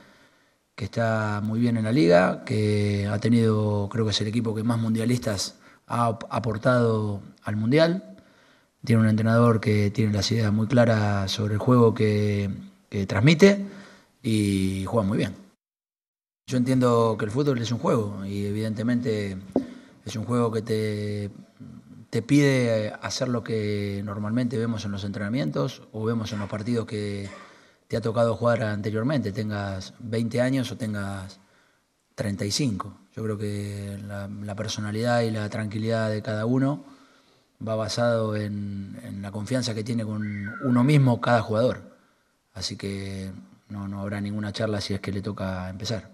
que 0.76 0.86
está 0.86 1.42
muy 1.44 1.60
bien 1.60 1.78
en 1.78 1.86
la 1.86 1.92
liga, 1.92 2.44
que 2.46 3.08
ha 3.10 3.18
tenido, 3.20 3.90
creo 3.90 4.06
que 4.06 4.12
es 4.12 4.22
el 4.22 4.28
equipo 4.28 4.54
que 4.54 4.64
más 4.64 4.78
mundialistas 4.78 5.56
ha 5.88 6.20
aportado 6.30 7.22
al 7.44 7.56
Mundial. 7.56 8.18
Tiene 8.84 9.02
un 9.02 9.10
entrenador 9.10 9.60
que 9.60 9.90
tiene 9.90 10.14
las 10.14 10.32
ideas 10.32 10.54
muy 10.54 10.68
claras 10.68 11.32
sobre 11.32 11.54
el 11.54 11.60
juego 11.60 11.94
que, 11.96 12.52
que 12.90 13.06
transmite 13.06 13.66
y 14.22 14.86
juega 14.86 15.08
muy 15.08 15.18
bien. 15.18 15.36
Yo 16.48 16.58
entiendo 16.58 17.16
que 17.20 17.26
el 17.26 17.32
fútbol 17.32 17.62
es 17.62 17.72
un 17.72 17.80
juego 17.80 18.26
y 18.26 18.46
evidentemente 18.46 19.38
es 20.06 20.16
un 20.16 20.26
juego 20.26 20.52
que 20.52 20.62
te, 20.62 21.30
te 22.10 22.22
pide 22.22 22.94
hacer 23.02 23.28
lo 23.28 23.44
que 23.44 24.02
normalmente 24.06 24.58
vemos 24.58 24.86
en 24.86 24.92
los 24.92 25.04
entrenamientos 25.04 25.82
o 25.92 26.06
vemos 26.06 26.32
en 26.32 26.40
los 26.40 26.50
partidos 26.50 26.86
que 26.86 27.30
te 27.88 27.98
ha 27.98 28.02
tocado 28.02 28.36
jugar 28.36 28.64
anteriormente, 28.64 29.32
tengas 29.32 29.94
20 30.00 30.42
años 30.42 30.72
o 30.72 30.78
tengas 30.78 31.40
35. 32.16 32.98
Yo 33.16 33.24
creo 33.24 33.38
que 33.38 33.98
la, 34.08 34.56
personalidad 34.56 35.22
y 35.22 35.32
la 35.32 35.50
tranquilidad 35.50 36.10
de 36.10 36.22
cada 36.22 36.46
uno 36.46 36.84
va 37.66 37.76
basado 37.76 38.36
en, 38.36 39.22
la 39.22 39.32
confianza 39.32 39.74
que 39.74 39.84
tiene 39.84 40.06
con 40.06 40.54
uno 40.64 40.84
mismo 40.84 41.22
cada 41.22 41.42
jugador. 41.42 41.97
Así 42.58 42.76
que 42.76 43.32
no, 43.70 43.88
no 43.88 44.02
habrá 44.02 44.20
ninguna 44.20 44.52
charla 44.52 44.82
si 44.82 44.96
es 44.96 45.00
que 45.00 45.12
le 45.12 45.22
toca 45.22 45.70
empezar. 45.70 46.10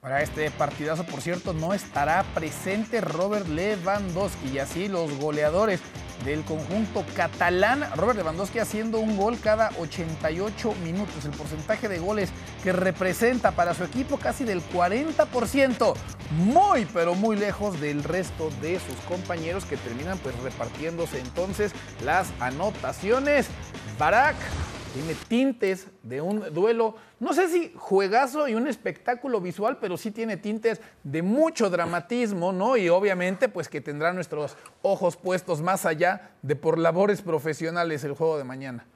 Para 0.00 0.22
este 0.22 0.50
partidazo, 0.50 1.04
por 1.04 1.20
cierto, 1.20 1.52
no 1.52 1.74
estará 1.74 2.24
presente 2.34 3.00
Robert 3.00 3.46
Lewandowski 3.46 4.48
y 4.48 4.58
así 4.58 4.88
los 4.88 5.16
goleadores 5.18 5.80
del 6.24 6.42
conjunto 6.42 7.04
catalán. 7.14 7.84
Robert 7.96 8.18
Lewandowski 8.18 8.58
haciendo 8.58 8.98
un 8.98 9.16
gol 9.16 9.38
cada 9.40 9.70
88 9.78 10.74
minutos. 10.82 11.24
El 11.24 11.32
porcentaje 11.32 11.88
de 11.88 11.98
goles 11.98 12.30
que 12.64 12.72
representa 12.72 13.52
para 13.52 13.74
su 13.74 13.84
equipo 13.84 14.18
casi 14.18 14.44
del 14.44 14.62
40%. 14.70 15.94
Muy, 16.32 16.86
pero 16.86 17.14
muy 17.14 17.36
lejos 17.36 17.80
del 17.80 18.02
resto 18.02 18.50
de 18.60 18.80
sus 18.80 18.96
compañeros 19.06 19.64
que 19.66 19.76
terminan 19.76 20.18
pues 20.18 20.34
repartiéndose 20.40 21.20
entonces 21.20 21.72
las 22.04 22.28
anotaciones. 22.40 23.48
Barak 24.02 24.34
tiene 24.94 25.14
tintes 25.28 25.86
de 26.02 26.20
un 26.20 26.52
duelo, 26.52 26.96
no 27.20 27.32
sé 27.32 27.46
si 27.46 27.72
juegazo 27.76 28.48
y 28.48 28.56
un 28.56 28.66
espectáculo 28.66 29.40
visual, 29.40 29.78
pero 29.80 29.96
sí 29.96 30.10
tiene 30.10 30.36
tintes 30.36 30.80
de 31.04 31.22
mucho 31.22 31.70
dramatismo, 31.70 32.52
¿no? 32.52 32.76
Y 32.76 32.88
obviamente, 32.88 33.48
pues 33.48 33.68
que 33.68 33.80
tendrá 33.80 34.12
nuestros 34.12 34.56
ojos 34.82 35.16
puestos 35.16 35.62
más 35.62 35.86
allá 35.86 36.32
de 36.42 36.56
por 36.56 36.78
labores 36.78 37.22
profesionales 37.22 38.02
el 38.02 38.14
juego 38.14 38.38
de 38.38 38.42
mañana. 38.42 38.86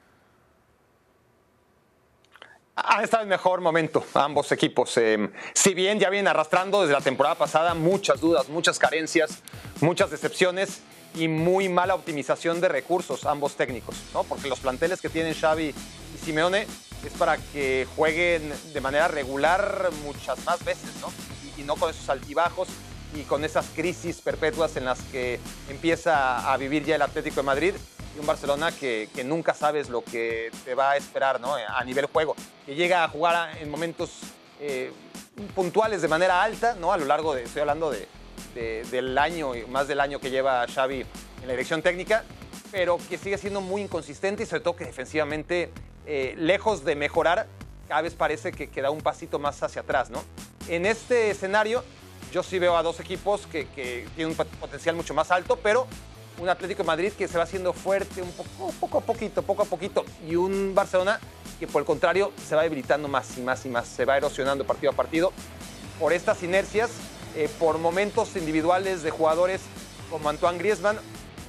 Han 2.75 3.01
estado 3.05 3.23
en 3.23 3.29
mejor 3.29 3.61
momento 3.61 4.03
ambos 4.13 4.51
equipos. 4.51 4.97
Eh, 4.97 5.31
si 5.53 5.73
bien 5.73 6.01
ya 6.01 6.09
vienen 6.09 6.27
arrastrando 6.27 6.81
desde 6.81 6.95
la 6.95 7.01
temporada 7.01 7.35
pasada 7.35 7.73
muchas 7.75 8.19
dudas, 8.19 8.49
muchas 8.49 8.77
carencias, 8.77 9.41
muchas 9.79 10.11
decepciones 10.11 10.81
y 11.17 11.27
muy 11.27 11.67
mala 11.67 11.95
optimización 11.95 12.61
de 12.61 12.67
recursos 12.67 13.25
ambos 13.25 13.55
técnicos, 13.55 13.95
¿no? 14.13 14.23
Porque 14.23 14.47
los 14.47 14.59
planteles 14.59 15.01
que 15.01 15.09
tienen 15.09 15.33
Xavi 15.33 15.69
y 15.69 16.25
Simeone 16.25 16.67
es 17.05 17.13
para 17.17 17.37
que 17.37 17.87
jueguen 17.95 18.53
de 18.73 18.81
manera 18.81 19.07
regular 19.07 19.89
muchas 20.03 20.43
más 20.45 20.63
veces, 20.63 20.91
¿no? 21.01 21.11
Y, 21.57 21.63
no 21.63 21.75
con 21.75 21.89
esos 21.89 22.07
altibajos 22.07 22.69
y 23.15 23.23
con 23.23 23.43
esas 23.43 23.65
crisis 23.75 24.21
perpetuas 24.21 24.77
en 24.77 24.85
las 24.85 24.99
que 25.11 25.39
empieza 25.69 26.51
a 26.51 26.55
vivir 26.55 26.85
ya 26.85 26.95
el 26.95 27.01
Atlético 27.01 27.37
de 27.37 27.43
Madrid 27.43 27.73
y 28.15 28.19
un 28.19 28.27
Barcelona 28.27 28.71
que, 28.71 29.09
que, 29.13 29.23
nunca 29.23 29.53
sabes 29.53 29.89
lo 29.89 30.03
que 30.03 30.51
te 30.63 30.75
va 30.75 30.91
a 30.91 30.97
esperar 30.97 31.41
¿no? 31.41 31.55
a 31.55 31.83
nivel 31.83 32.05
juego, 32.05 32.35
que 32.65 32.75
llega 32.75 33.03
a 33.03 33.09
jugar 33.09 33.57
en 33.57 33.69
momentos 33.69 34.11
eh, 34.59 34.91
puntuales 35.55 36.01
de 36.01 36.07
manera 36.07 36.43
alta, 36.43 36.75
¿no? 36.79 36.93
a 36.93 36.97
lo 36.97 37.05
largo 37.05 37.33
de, 37.33 37.43
estoy 37.43 37.61
hablando 37.61 37.89
de, 37.89 38.07
de, 38.57 38.83
del 38.89 39.17
año, 39.17 39.51
más 39.69 39.87
del 39.87 39.99
año 39.99 40.19
que 40.19 40.31
lleva 40.31 40.65
Xavi 40.67 41.01
en 41.01 41.47
la 41.47 41.51
dirección 41.53 41.81
técnica, 41.81 42.23
pero 42.71 42.97
que 43.09 43.17
sigue 43.17 43.37
siendo 43.37 43.61
muy 43.61 43.83
inconsistente 43.83 44.43
y 44.43 44.45
sobre 44.45 44.61
todo 44.61 44.75
que 44.75 44.85
defensivamente, 44.85 45.71
eh, 46.05 46.33
lejos 46.37 46.83
de 46.83 46.95
mejorar, 46.95 47.47
cada 47.87 48.01
vez 48.01 48.15
parece 48.15 48.51
que, 48.51 48.69
que, 48.69 48.81
da 48.81 48.89
un 48.89 49.01
pasito 49.01 49.39
más 49.39 49.61
hacia 49.61 49.81
atrás. 49.83 50.09
¿no? 50.09 50.23
En 50.67 50.85
este 50.85 51.29
escenario, 51.29 51.83
yo 52.33 52.43
sí 52.43 52.59
veo 52.59 52.75
a 52.75 52.83
dos 52.83 52.99
equipos 52.99 53.45
que, 53.47 53.67
que 53.67 54.07
tienen 54.15 54.35
un 54.37 54.45
potencial 54.59 54.95
mucho 54.95 55.13
más 55.13 55.31
alto, 55.31 55.57
pero 55.61 55.87
un 56.39 56.49
Atlético 56.49 56.83
de 56.83 56.87
Madrid 56.87 57.13
que 57.13 57.27
se 57.27 57.37
va 57.37 57.43
haciendo 57.43 57.73
fuerte 57.73 58.21
un 58.21 58.31
poco, 58.31 58.73
poco 58.79 58.97
a 58.97 59.01
poquito, 59.01 59.41
poco 59.43 59.63
a 59.63 59.65
poquito, 59.65 60.03
y 60.27 60.35
un 60.35 60.73
Barcelona 60.75 61.19
que 61.59 61.67
por 61.67 61.81
el 61.81 61.85
contrario 61.85 62.31
se 62.47 62.55
va 62.55 62.63
debilitando 62.63 63.07
más 63.07 63.37
y 63.37 63.41
más 63.41 63.65
y 63.65 63.69
más, 63.69 63.87
se 63.87 64.05
va 64.05 64.17
erosionando 64.17 64.65
partido 64.65 64.91
a 64.91 64.95
partido 64.95 65.31
por 65.99 66.13
estas 66.13 66.43
inercias, 66.43 66.91
eh, 67.37 67.49
por 67.59 67.77
momentos 67.77 68.35
individuales 68.35 69.03
de 69.03 69.11
jugadores 69.11 69.61
como 70.09 70.29
Antoine 70.29 70.57
Griezmann. 70.57 70.97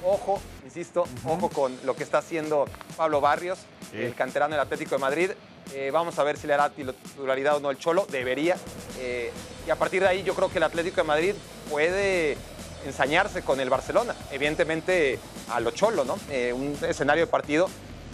Ojo, 0.05 0.39
insisto, 0.63 1.01
uh 1.01 1.27
-huh. 1.27 1.37
ojo 1.37 1.49
con 1.49 1.77
lo 1.83 1.95
que 1.95 2.03
está 2.03 2.19
haciendo 2.19 2.65
Pablo 2.95 3.19
Barrios, 3.19 3.59
sí. 3.91 3.97
el 3.97 4.13
canterano 4.13 4.51
del 4.51 4.61
Atlético 4.61 4.95
de 4.95 5.01
Madrid. 5.01 5.31
Eh, 5.73 5.91
vamos 5.91 6.17
a 6.17 6.23
ver 6.23 6.37
si 6.37 6.47
le 6.47 6.53
hará 6.53 6.69
titularidad 6.69 7.57
o 7.57 7.59
no 7.59 7.69
el 7.69 7.77
Cholo, 7.77 8.07
debería. 8.09 8.55
Eh, 8.99 9.31
y 9.67 9.69
a 9.69 9.75
partir 9.75 10.01
de 10.01 10.07
ahí 10.07 10.23
yo 10.23 10.33
creo 10.35 10.49
que 10.49 10.57
el 10.57 10.63
Atlético 10.63 10.97
de 10.97 11.03
Madrid 11.03 11.33
puede 11.69 12.37
ensañarse 12.85 13.41
con 13.41 13.59
el 13.59 13.69
Barcelona. 13.69 14.15
Evidentemente 14.31 15.19
a 15.49 15.59
lo 15.59 15.71
cholo, 15.71 16.05
¿no? 16.05 16.17
Eh, 16.29 16.53
un 16.53 16.77
escenario 16.87 17.25
de 17.25 17.31
partido 17.31 17.69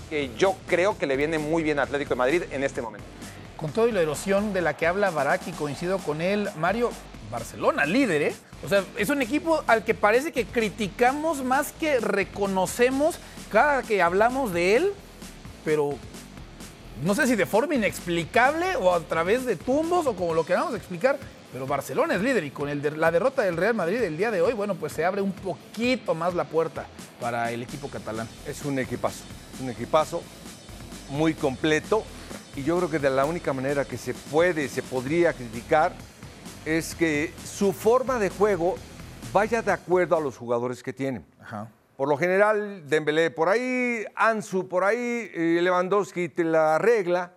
que 0.10 0.32
yo 0.38 0.56
creo 0.68 0.98
que 0.98 1.08
le 1.08 1.18
viene 1.18 1.40
muy 1.40 1.64
bien 1.64 1.80
a 1.80 1.84
Atlético 1.84 2.10
de 2.10 2.16
Madrid 2.16 2.44
en 2.52 2.64
este 2.64 2.82
momento. 2.82 3.08
Con 3.58 3.72
todo 3.72 3.88
y 3.88 3.92
la 3.92 4.02
erosión 4.02 4.54
de 4.54 4.62
la 4.62 4.76
que 4.76 4.86
habla 4.86 5.10
Barak 5.10 5.48
y 5.48 5.52
coincido 5.52 5.98
con 6.00 6.22
él, 6.22 6.50
Mario, 6.58 6.92
Barcelona 7.32 7.86
líder, 7.86 8.22
¿eh? 8.22 8.36
O 8.64 8.70
sea, 8.70 8.84
es 8.98 9.10
un 9.10 9.22
equipo 9.22 9.64
al 9.68 9.84
que 9.84 9.94
parece 9.94 10.32
que 10.32 10.46
criticamos 10.46 11.44
más 11.44 11.72
que 11.74 12.00
reconocemos 12.00 13.20
cada 13.52 13.84
que 13.84 14.02
hablamos 14.02 14.54
de 14.54 14.76
él, 14.78 14.94
pero 15.64 15.96
no 17.04 17.14
sé 17.14 17.28
si 17.28 17.36
de 17.36 17.46
forma 17.46 17.76
inexplicable 17.76 18.76
o 18.78 18.94
a 18.94 19.00
través 19.02 19.46
de 19.46 19.56
tumbos 19.56 20.08
o 20.08 20.16
como 20.16 20.34
lo 20.34 20.46
queramos 20.46 20.74
explicar, 20.76 21.18
pero 21.52 21.68
Barcelona 21.68 22.16
es 22.16 22.22
líder 22.22 22.44
y 22.44 22.52
con 22.52 22.70
la 23.00 23.12
derrota 23.12 23.44
del 23.44 23.58
Real 23.58 23.74
Madrid 23.74 24.02
el 24.02 24.18
día 24.18 24.32
de 24.32 24.42
hoy, 24.42 24.54
bueno, 24.54 24.76
pues 24.76 24.94
se 24.94 25.06
abre 25.06 25.22
un 25.22 25.32
poquito 25.32 26.14
más 26.14 26.34
la 26.34 26.46
puerta 26.46 26.86
para 27.20 27.52
el 27.52 27.64
equipo 27.64 27.90
catalán. 27.90 28.28
Es 28.48 28.66
un 28.66 28.80
equipazo, 28.80 29.24
un 29.62 29.70
equipazo 29.70 30.22
muy 31.10 31.34
completo 31.34 32.04
y 32.56 32.64
yo 32.64 32.78
creo 32.78 32.90
que 32.90 33.00
de 33.00 33.10
la 33.10 33.26
única 33.26 33.54
manera 33.54 33.86
que 33.86 33.98
se 33.98 34.14
puede, 34.14 34.70
se 34.70 34.82
podría 34.82 35.34
criticar 35.34 35.94
es 36.66 36.96
que 36.96 37.32
su 37.44 37.74
forma 37.74 38.18
de 38.18 38.30
juego 38.30 38.76
vaya 39.32 39.62
de 39.62 39.72
acuerdo 39.72 40.18
a 40.18 40.22
los 40.22 40.38
jugadores 40.38 40.82
que 40.82 40.94
tienen. 40.94 41.26
Ajá. 41.40 41.70
Por 41.96 42.10
lo 42.10 42.18
general, 42.18 42.90
Dembélé 42.90 43.32
por 43.32 43.48
ahí, 43.48 44.04
Ansu 44.16 44.68
por 44.68 44.84
ahí, 44.84 45.32
eh, 45.34 45.60
Lewandowski 45.62 46.28
te 46.30 46.44
la 46.44 46.76
arregla, 46.76 47.32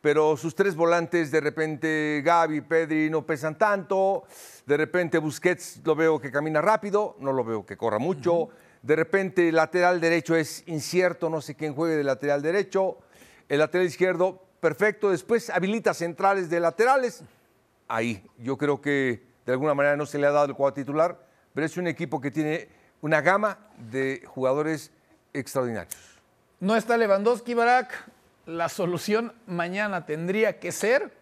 pero 0.00 0.36
sus 0.38 0.54
tres 0.54 0.74
volantes, 0.74 1.30
de 1.30 1.40
repente 1.40 2.22
Gaby, 2.24 2.62
Pedri 2.62 3.10
no 3.10 3.26
pesan 3.26 3.58
tanto, 3.58 4.24
de 4.64 4.76
repente 4.78 5.18
Busquets 5.18 5.80
lo 5.84 5.94
veo 5.94 6.18
que 6.18 6.30
camina 6.30 6.62
rápido, 6.62 7.16
no 7.18 7.32
lo 7.32 7.44
veo 7.44 7.66
que 7.66 7.76
corra 7.76 7.98
mucho, 7.98 8.34
uh 8.34 8.48
-huh. 8.48 8.52
de 8.82 8.96
repente 8.96 9.48
el 9.48 9.56
lateral 9.56 10.00
derecho 10.00 10.34
es 10.34 10.62
incierto, 10.66 11.28
no 11.28 11.42
sé 11.42 11.54
quién 11.54 11.74
juegue 11.74 11.96
de 11.96 12.04
lateral 12.04 12.40
derecho, 12.40 12.96
el 13.50 13.58
lateral 13.58 13.86
izquierdo 13.86 14.42
perfecto, 14.60 15.10
después 15.10 15.50
habilita 15.50 15.92
centrales 15.92 16.48
de 16.48 16.60
laterales, 16.60 17.22
ahí 17.90 18.24
yo 18.38 18.56
creo 18.56 18.80
que 18.80 19.22
de 19.44 19.52
alguna 19.52 19.74
manera 19.74 19.96
no 19.96 20.06
se 20.06 20.18
le 20.18 20.26
ha 20.26 20.30
dado 20.30 20.46
el 20.46 20.54
cuadro 20.54 20.74
titular, 20.74 21.18
pero 21.52 21.66
es 21.66 21.76
un 21.76 21.86
equipo 21.86 22.20
que 22.20 22.30
tiene 22.30 22.68
una 23.02 23.20
gama 23.20 23.58
de 23.90 24.22
jugadores 24.26 24.92
extraordinarios. 25.32 25.96
No 26.60 26.76
está 26.76 26.96
Lewandowski, 26.96 27.54
Barak. 27.54 28.10
La 28.46 28.68
solución 28.68 29.32
mañana 29.46 30.06
tendría 30.06 30.58
que 30.58 30.72
ser. 30.72 31.18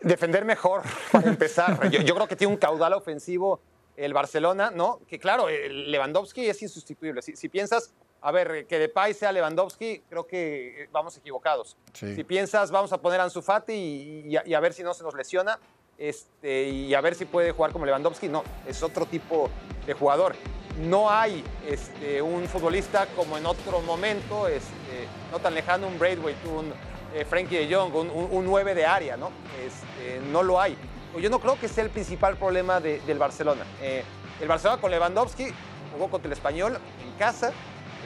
Defender 0.00 0.44
mejor, 0.44 0.82
para 1.10 1.28
empezar. 1.28 1.88
yo, 1.90 2.02
yo, 2.02 2.14
creo 2.14 2.28
que 2.28 2.36
tiene 2.36 2.52
un 2.52 2.58
caudal 2.58 2.92
ofensivo 2.92 3.60
el 3.96 4.12
Barcelona, 4.12 4.70
¿no? 4.70 5.00
Que 5.06 5.18
claro, 5.18 5.48
Lewandowski 5.48 6.46
es 6.46 6.60
insustituible. 6.62 7.22
Si, 7.22 7.36
si 7.36 7.48
piensas, 7.48 7.94
a 8.24 8.32
ver, 8.32 8.66
que 8.66 8.78
Depay 8.78 9.12
sea 9.14 9.30
Lewandowski, 9.32 10.02
creo 10.08 10.26
que 10.26 10.88
vamos 10.92 11.16
equivocados. 11.16 11.76
Sí. 11.92 12.14
Si 12.14 12.24
piensas, 12.24 12.70
vamos 12.70 12.92
a 12.92 12.98
poner 12.98 13.20
a 13.20 13.24
Ansu 13.24 13.42
Fati 13.42 13.72
y, 13.72 14.34
y, 14.34 14.38
y 14.50 14.54
a 14.54 14.60
ver 14.60 14.72
si 14.72 14.82
no 14.82 14.94
se 14.94 15.04
nos 15.04 15.14
lesiona, 15.14 15.58
este, 15.98 16.64
y 16.64 16.94
a 16.94 17.00
ver 17.00 17.14
si 17.14 17.24
puede 17.24 17.52
jugar 17.52 17.72
como 17.72 17.86
Lewandowski. 17.86 18.28
No, 18.28 18.42
es 18.66 18.82
otro 18.82 19.06
tipo 19.06 19.48
de 19.86 19.92
jugador. 19.94 20.34
no 20.80 21.08
hay 21.10 21.44
este, 21.68 22.20
un 22.20 22.46
futbolista 22.48 23.06
como 23.14 23.36
en 23.38 23.46
otro 23.46 23.80
momento, 23.82 24.48
este, 24.48 25.06
no 25.30 25.38
tan 25.38 25.54
lejano, 25.54 25.86
un 25.86 25.98
Braithwaite, 25.98 26.48
un 26.48 26.72
eh, 27.14 27.24
Frankie 27.24 27.58
de 27.58 27.72
Jong, 27.74 27.94
un, 27.94 28.10
un, 28.10 28.28
un 28.32 28.44
9 28.44 28.74
de 28.74 28.84
área, 28.86 29.16
¿no? 29.16 29.30
Este, 29.64 30.18
no 30.32 30.42
lo 30.42 30.60
hay. 30.60 30.76
Yo 31.20 31.30
no 31.30 31.38
creo 31.38 31.60
que 31.60 31.68
sea 31.68 31.84
el 31.84 31.90
principal 31.90 32.36
problema 32.36 32.80
de- 32.80 32.98
del 33.02 33.18
Barcelona. 33.18 33.64
Eh, 33.80 34.02
el 34.40 34.48
Barcelona 34.48 34.80
con 34.80 34.90
Lewandowski 34.90 35.46
jugó 35.92 36.10
contra 36.10 36.26
el 36.26 36.32
Español 36.32 36.76
en 37.04 37.12
casa, 37.18 37.52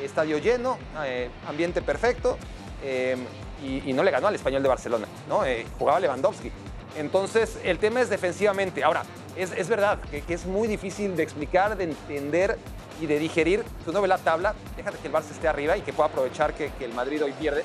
estadio 0.03 0.39
lleno, 0.39 0.79
eh, 1.05 1.31
ambiente 1.49 1.83
perfecto, 1.83 2.37
eh, 2.83 3.17
y, 3.63 3.91
y 3.91 3.93
no 3.93 4.03
le 4.03 4.11
ganó 4.11 4.29
al 4.29 4.35
Español 4.35 4.63
de 4.63 4.69
Barcelona, 4.69 5.07
¿no? 5.29 5.45
Eh, 5.45 5.67
jugaba 5.79 6.01
Lewandowski. 6.01 6.51
Entonces, 6.97 7.59
el 7.65 7.79
tema 7.79 8.01
es 8.01 8.09
defensivamente. 8.09 8.83
Ahora, 8.83 9.03
es, 9.37 9.53
es 9.53 9.69
verdad 9.69 9.99
que, 10.11 10.23
que 10.23 10.35
es 10.35 10.47
muy 10.47 10.69
difícil 10.69 11.17
de 11.17 11.23
explicar, 11.23 11.77
de 11.77 11.85
entender 11.85 12.59
y 13.01 13.07
de 13.07 13.19
digerir. 13.19 13.65
Si 13.85 13.91
uno 13.91 14.01
ve 14.01 14.09
la 14.09 14.19
tabla, 14.19 14.55
déjate 14.77 14.99
que 14.99 15.07
el 15.09 15.13
Barça 15.13 15.31
esté 15.31 15.47
arriba 15.49 15.77
y 15.77 15.83
que 15.83 15.93
pueda 15.93 16.09
aprovechar 16.09 16.55
que, 16.55 16.71
que 16.73 16.85
el 16.85 16.93
Madrid 16.93 17.23
hoy 17.23 17.33
pierde, 17.33 17.63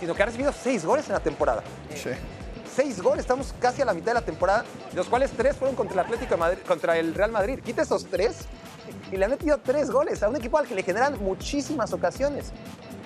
sino 0.00 0.14
que 0.14 0.22
ha 0.22 0.26
recibido 0.26 0.52
seis 0.52 0.84
goles 0.84 1.06
en 1.06 1.12
la 1.12 1.20
temporada. 1.20 1.62
Sí. 1.94 2.10
Seis 2.74 3.02
goles, 3.02 3.20
estamos 3.20 3.52
casi 3.60 3.82
a 3.82 3.84
la 3.84 3.92
mitad 3.92 4.12
de 4.12 4.14
la 4.14 4.24
temporada, 4.24 4.64
de 4.90 4.96
los 4.96 5.06
cuales 5.06 5.30
tres 5.32 5.56
fueron 5.56 5.76
contra 5.76 5.94
el 5.94 6.00
Atlético 6.00 6.30
de 6.30 6.40
Madrid, 6.40 6.58
contra 6.66 6.96
el 6.96 7.14
Real 7.14 7.30
Madrid. 7.30 7.58
Quita 7.62 7.82
esos 7.82 8.06
tres 8.06 8.46
y 9.10 9.16
le 9.16 9.24
han 9.24 9.30
metido 9.30 9.58
tres 9.58 9.90
goles 9.90 10.22
a 10.22 10.28
un 10.28 10.36
equipo 10.36 10.58
al 10.58 10.66
que 10.66 10.74
le 10.74 10.82
generan 10.82 11.22
muchísimas 11.22 11.92
ocasiones. 11.92 12.52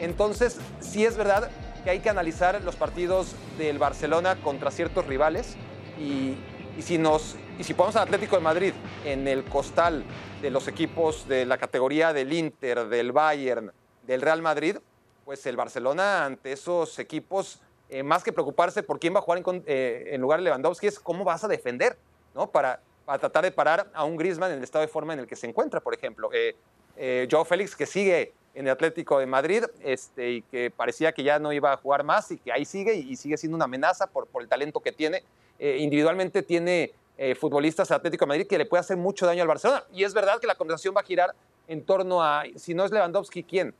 Entonces, 0.01 0.59
sí 0.81 1.05
es 1.05 1.17
verdad 1.17 1.51
que 1.85 1.91
hay 1.91 2.01
que 2.01 2.11
analizar 2.11 2.61
los 2.63 2.77
partidos 2.77 3.35
del 3.59 3.79
Barcelona 3.79 4.37
contra 4.43 4.71
ciertos 4.71 5.07
rivales 5.07 5.57
y, 5.99 6.37
si 6.81 6.99
nos 6.99 7.37
y 7.59 7.65
si 7.65 7.75
ponemos 7.75 7.97
al 7.97 8.03
Atlético 8.03 8.37
de 8.37 8.43
Madrid 8.43 8.73
en 9.05 9.27
el 9.27 9.45
costal 9.45 10.05
de 10.43 10.51
los 10.51 10.69
equipos 10.69 11.27
de 11.27 11.47
la 11.47 11.57
categoría 11.57 12.13
del 12.13 12.33
Inter, 12.33 12.89
del 12.89 13.13
Bayern, 13.13 13.73
del 14.07 14.21
Real 14.21 14.43
Madrid, 14.43 14.77
pues 15.25 15.47
el 15.47 15.57
Barcelona 15.57 16.27
ante 16.27 16.53
esos 16.53 16.99
equipos, 16.99 17.61
eh, 17.89 18.03
más 18.03 18.23
que 18.23 18.33
preocuparse 18.33 18.83
por 18.83 18.99
quién 18.99 19.15
va 19.15 19.21
a 19.21 19.23
jugar 19.23 19.39
en, 19.39 19.65
eh, 19.67 20.11
en 20.13 20.21
lugar 20.21 20.41
de 20.41 20.45
Lewandowski, 20.45 20.87
es 20.87 21.01
cómo 21.01 21.25
vas 21.25 21.45
a 21.45 21.49
defender, 21.49 21.97
¿no? 22.35 22.51
Para, 22.51 22.81
para 23.07 23.19
tratar 23.19 23.45
de 23.45 23.53
parar 23.53 23.89
a 23.95 24.05
un 24.05 24.17
Griezmann 24.17 24.51
en 24.51 24.59
el 24.59 24.65
estado 24.65 24.83
de 24.83 24.89
forma 24.89 25.15
en 25.15 25.21
el 25.21 25.27
que 25.27 25.37
se 25.37 25.47
encuentra, 25.47 25.81
por 25.81 25.95
ejemplo. 25.95 26.29
Eh, 26.33 26.55
eh, 26.97 27.27
Joao 27.31 27.45
Félix, 27.45 27.75
que 27.75 27.87
sigue 27.87 28.33
en 28.55 28.67
el 28.67 28.73
Atlético 28.73 29.19
de 29.19 29.27
Madrid 29.27 29.65
este, 29.83 30.33
y 30.33 30.43
que 30.43 30.71
parecía 30.71 31.13
que 31.13 31.23
ya 31.23 31.39
no 31.39 31.53
iba 31.53 31.73
a 31.73 31.77
jugar 31.77 32.05
más 32.05 32.31
y 32.33 32.39
que 32.39 32.53
ahí 32.53 32.65
sigue 32.65 32.95
y, 32.95 33.13
y 33.13 33.17
sigue 33.17 33.37
siendo 33.37 33.55
una 33.55 33.67
amenaza 33.67 34.07
por, 34.07 34.27
por 34.27 34.43
el 34.43 34.49
talento 34.49 34.81
que 34.81 34.93
tiene. 34.93 35.23
Eh, 35.59 35.79
individualmente 35.81 36.43
tiene 36.43 36.93
eh, 37.19 37.35
futbolistas 37.35 37.89
del 37.89 37.97
Atlético 37.97 38.25
de 38.25 38.29
Madrid 38.29 38.47
que 38.47 38.59
le 38.59 38.67
puede 38.67 38.81
hacer 38.81 38.97
mucho 38.97 39.25
daño 39.25 39.43
al 39.43 39.49
Barcelona. 39.49 39.85
Y 39.93 40.05
es 40.05 40.13
verdad 40.13 40.41
que 40.41 40.47
la 40.47 40.55
conversación 40.55 40.95
va 40.97 41.01
a 41.01 41.05
girar 41.05 41.35
en 41.69 41.85
torno 41.85 42.23
a, 42.23 42.45
si 42.57 42.75
no 42.75 42.85
es 42.85 42.93
Lewandowski, 42.93 43.43
¿quién? 43.43 43.75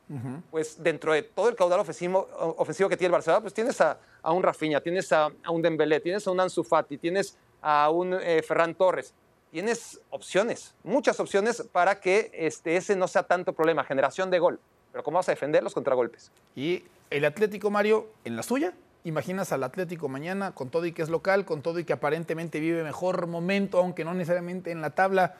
Pues 0.51 0.81
dentro 0.81 1.13
de 1.13 1.23
todo 1.23 1.47
el 1.49 1.55
caudal 1.55 1.79
ofensivo, 1.79 2.27
ofensivo 2.57 2.89
que 2.89 2.97
tiene 2.97 3.07
el 3.07 3.11
Barcelona, 3.13 3.41
pues 3.41 3.53
tienes 3.53 3.79
a, 3.79 3.97
a 4.21 4.31
un 4.33 4.43
Rafinha, 4.43 4.81
tienes 4.81 5.11
a, 5.13 5.29
a 5.43 5.51
un 5.51 5.61
Dembélé, 5.61 5.99
tienes 6.01 6.27
a 6.27 6.31
un 6.31 6.39
Ansu 6.39 6.63
Fati, 6.63 6.97
tienes 6.97 7.37
a 7.69 7.89
un 7.89 8.13
eh, 8.13 8.41
Ferran 8.43 8.75
Torres. 8.75 9.13
Tienes 9.51 9.99
opciones, 10.09 10.73
muchas 10.85 11.19
opciones 11.19 11.61
para 11.69 11.99
que 11.99 12.31
este, 12.33 12.77
ese 12.77 12.95
no 12.95 13.09
sea 13.09 13.23
tanto 13.23 13.51
problema, 13.51 13.83
generación 13.83 14.31
de 14.31 14.39
gol. 14.39 14.57
Pero 14.93 15.03
¿cómo 15.03 15.17
vas 15.17 15.27
a 15.27 15.33
defender 15.33 15.63
los 15.63 15.73
contragolpes? 15.73 16.31
Y 16.55 16.85
el 17.09 17.25
Atlético 17.25 17.69
Mario 17.69 18.07
en 18.23 18.37
la 18.37 18.43
suya. 18.43 18.73
Imaginas 19.03 19.51
al 19.51 19.63
Atlético 19.65 20.07
mañana 20.07 20.53
con 20.53 20.69
todo 20.69 20.85
y 20.85 20.93
que 20.93 21.01
es 21.01 21.09
local, 21.09 21.43
con 21.43 21.61
todo 21.61 21.79
y 21.79 21.83
que 21.83 21.91
aparentemente 21.91 22.61
vive 22.61 22.83
mejor 22.83 23.27
momento, 23.27 23.79
aunque 23.79 24.05
no 24.05 24.13
necesariamente 24.13 24.71
en 24.71 24.81
la 24.81 24.91
tabla. 24.91 25.35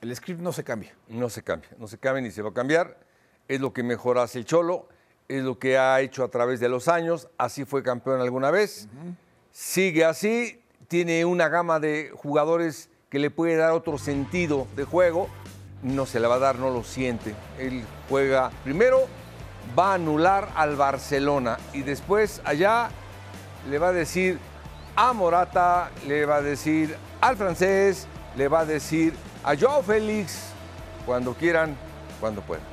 El 0.00 0.16
script 0.16 0.40
no 0.40 0.52
se 0.52 0.64
cambia. 0.64 0.94
No 1.08 1.28
se 1.28 1.42
cambia, 1.42 1.68
no 1.76 1.86
se 1.86 1.98
cambia 1.98 2.22
ni 2.22 2.30
se 2.30 2.40
va 2.40 2.48
a 2.48 2.54
cambiar. 2.54 2.96
Es 3.46 3.60
lo 3.60 3.74
que 3.74 3.82
mejor 3.82 4.16
hace 4.16 4.38
el 4.38 4.46
Cholo, 4.46 4.88
es 5.28 5.42
lo 5.42 5.58
que 5.58 5.76
ha 5.76 6.00
hecho 6.00 6.24
a 6.24 6.28
través 6.28 6.60
de 6.60 6.70
los 6.70 6.88
años. 6.88 7.28
Así 7.36 7.66
fue 7.66 7.82
campeón 7.82 8.22
alguna 8.22 8.50
vez. 8.50 8.88
Sigue 9.52 10.04
así, 10.04 10.62
tiene 10.88 11.26
una 11.26 11.48
gama 11.48 11.78
de 11.78 12.10
jugadores 12.14 12.88
que 13.10 13.18
le 13.18 13.30
puede 13.30 13.56
dar 13.56 13.72
otro 13.72 13.98
sentido 13.98 14.66
de 14.74 14.84
juego. 14.84 15.28
No 15.82 16.06
se 16.06 16.18
le 16.18 16.26
va 16.26 16.36
a 16.36 16.38
dar, 16.38 16.58
no 16.58 16.70
lo 16.70 16.82
siente. 16.82 17.34
Él 17.58 17.84
juega 18.08 18.50
primero, 18.64 19.06
va 19.78 19.92
a 19.92 19.94
anular 19.94 20.48
al 20.56 20.76
Barcelona 20.76 21.58
y 21.72 21.82
después 21.82 22.40
allá 22.44 22.88
le 23.70 23.78
va 23.78 23.88
a 23.88 23.92
decir 23.92 24.38
a 24.96 25.12
Morata, 25.12 25.90
le 26.06 26.26
va 26.26 26.36
a 26.36 26.42
decir 26.42 26.96
al 27.20 27.36
francés, 27.36 28.06
le 28.36 28.48
va 28.48 28.60
a 28.60 28.64
decir 28.64 29.14
a 29.44 29.54
Joao 29.56 29.82
Félix, 29.82 30.48
cuando 31.06 31.34
quieran, 31.34 31.76
cuando 32.18 32.40
puedan. 32.40 32.64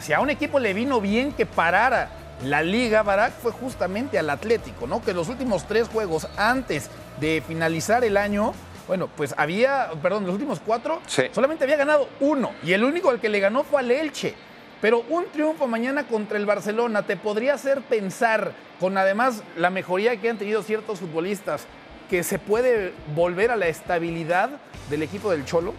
Si 0.00 0.12
a 0.12 0.20
un 0.20 0.30
equipo 0.30 0.58
le 0.58 0.74
vino 0.74 1.00
bien 1.00 1.32
que 1.32 1.46
parara 1.46 2.10
la 2.42 2.62
liga, 2.62 3.02
Barak, 3.02 3.32
fue 3.32 3.52
justamente 3.52 4.18
al 4.18 4.30
Atlético, 4.30 4.86
¿no? 4.86 5.02
Que 5.02 5.12
los 5.12 5.28
últimos 5.28 5.66
tres 5.66 5.88
juegos 5.88 6.28
antes 6.36 6.88
de 7.20 7.42
finalizar 7.46 8.04
el 8.04 8.16
año, 8.16 8.52
bueno, 8.86 9.08
pues 9.16 9.34
había, 9.36 9.90
perdón, 10.02 10.24
los 10.24 10.34
últimos 10.34 10.60
cuatro, 10.64 11.00
Sí. 11.06 11.24
solamente 11.32 11.64
había 11.64 11.76
ganado 11.76 12.08
uno. 12.20 12.52
Y 12.62 12.72
el 12.72 12.84
único 12.84 13.10
al 13.10 13.20
que 13.20 13.28
le 13.28 13.40
ganó 13.40 13.64
fue 13.64 13.80
al 13.80 13.90
Elche. 13.90 14.34
Pero 14.80 15.00
un 15.08 15.24
triunfo 15.32 15.66
mañana 15.66 16.06
contra 16.06 16.38
el 16.38 16.46
Barcelona 16.46 17.02
te 17.02 17.16
podría 17.16 17.54
hacer 17.54 17.82
pensar, 17.82 18.52
con 18.78 18.96
además 18.96 19.42
la 19.56 19.70
mejoría 19.70 20.16
que 20.20 20.30
han 20.30 20.38
tenido 20.38 20.62
ciertos 20.62 21.00
futbolistas, 21.00 21.66
que 22.08 22.22
se 22.22 22.38
puede 22.38 22.94
volver 23.14 23.50
a 23.50 23.56
la 23.56 23.66
estabilidad 23.66 24.50
del 24.88 25.02
equipo 25.02 25.30
del 25.30 25.44
Cholo. 25.44 25.74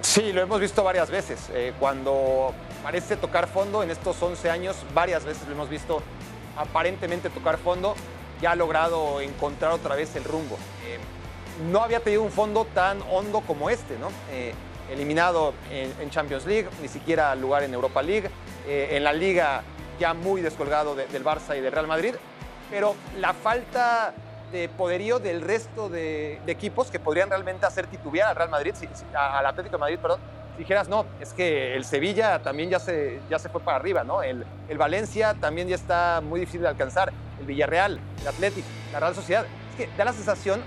Sí, 0.00 0.32
lo 0.32 0.40
hemos 0.40 0.60
visto 0.60 0.82
varias 0.84 1.10
veces. 1.10 1.48
Eh, 1.52 1.72
cuando 1.78 2.52
parece 2.82 3.16
tocar 3.16 3.48
fondo 3.48 3.82
en 3.82 3.90
estos 3.90 4.20
11 4.22 4.50
años, 4.50 4.76
varias 4.94 5.24
veces 5.24 5.46
lo 5.46 5.54
hemos 5.54 5.68
visto 5.68 6.02
aparentemente 6.56 7.30
tocar 7.30 7.58
fondo, 7.58 7.94
ya 8.40 8.52
ha 8.52 8.56
logrado 8.56 9.20
encontrar 9.20 9.72
otra 9.72 9.94
vez 9.96 10.14
el 10.16 10.24
rumbo. 10.24 10.56
Eh, 10.86 10.98
no 11.70 11.82
había 11.82 12.00
tenido 12.00 12.22
un 12.22 12.30
fondo 12.30 12.64
tan 12.66 13.02
hondo 13.10 13.40
como 13.40 13.68
este, 13.70 13.98
¿no? 13.98 14.08
Eh, 14.30 14.54
eliminado 14.90 15.54
en, 15.70 16.10
Champions 16.10 16.46
League, 16.46 16.68
ni 16.80 16.88
siquiera 16.88 17.34
lugar 17.34 17.62
en 17.62 17.74
Europa 17.74 18.02
League, 18.02 18.30
eh, 18.66 18.90
en 18.92 19.04
la 19.04 19.12
liga 19.12 19.62
ya 19.98 20.14
muy 20.14 20.40
descolgado 20.40 20.94
de- 20.94 21.06
del 21.08 21.24
Barça 21.24 21.58
y 21.58 21.60
del 21.60 21.72
Real 21.72 21.86
Madrid, 21.86 22.14
pero 22.70 22.94
la 23.18 23.34
falta 23.34 24.14
de 24.52 24.68
poderío 24.70 25.18
del 25.18 25.42
resto 25.42 25.90
de, 25.90 26.40
equipos 26.46 26.90
que 26.90 26.98
podrían 26.98 27.28
realmente 27.28 27.66
hacer 27.66 27.86
titubear 27.86 28.28
al 28.28 28.36
Real 28.36 28.48
Madrid, 28.48 28.74
al 29.14 29.44
Atlético 29.44 29.76
de 29.76 29.80
Madrid, 29.80 29.98
perdón, 30.00 30.20
dijeras, 30.58 30.88
no, 30.88 31.06
es 31.20 31.32
que 31.32 31.74
el 31.74 31.84
Sevilla 31.84 32.42
también 32.42 32.68
ya 32.68 32.80
se, 32.80 33.20
ya 33.30 33.38
se 33.38 33.48
fue 33.48 33.60
para 33.60 33.76
arriba, 33.76 34.04
¿no? 34.04 34.22
El, 34.22 34.44
el 34.68 34.78
Valencia 34.78 35.34
también 35.34 35.68
ya 35.68 35.76
está 35.76 36.20
muy 36.22 36.40
difícil 36.40 36.62
de 36.62 36.68
alcanzar, 36.68 37.12
el 37.40 37.46
Villarreal, 37.46 38.00
el 38.20 38.28
Atlético, 38.28 38.66
la 38.92 39.00
Real 39.00 39.14
Sociedad. 39.14 39.46
Es 39.70 39.76
que 39.76 39.96
da 39.96 40.04
la 40.04 40.12
sensación 40.12 40.62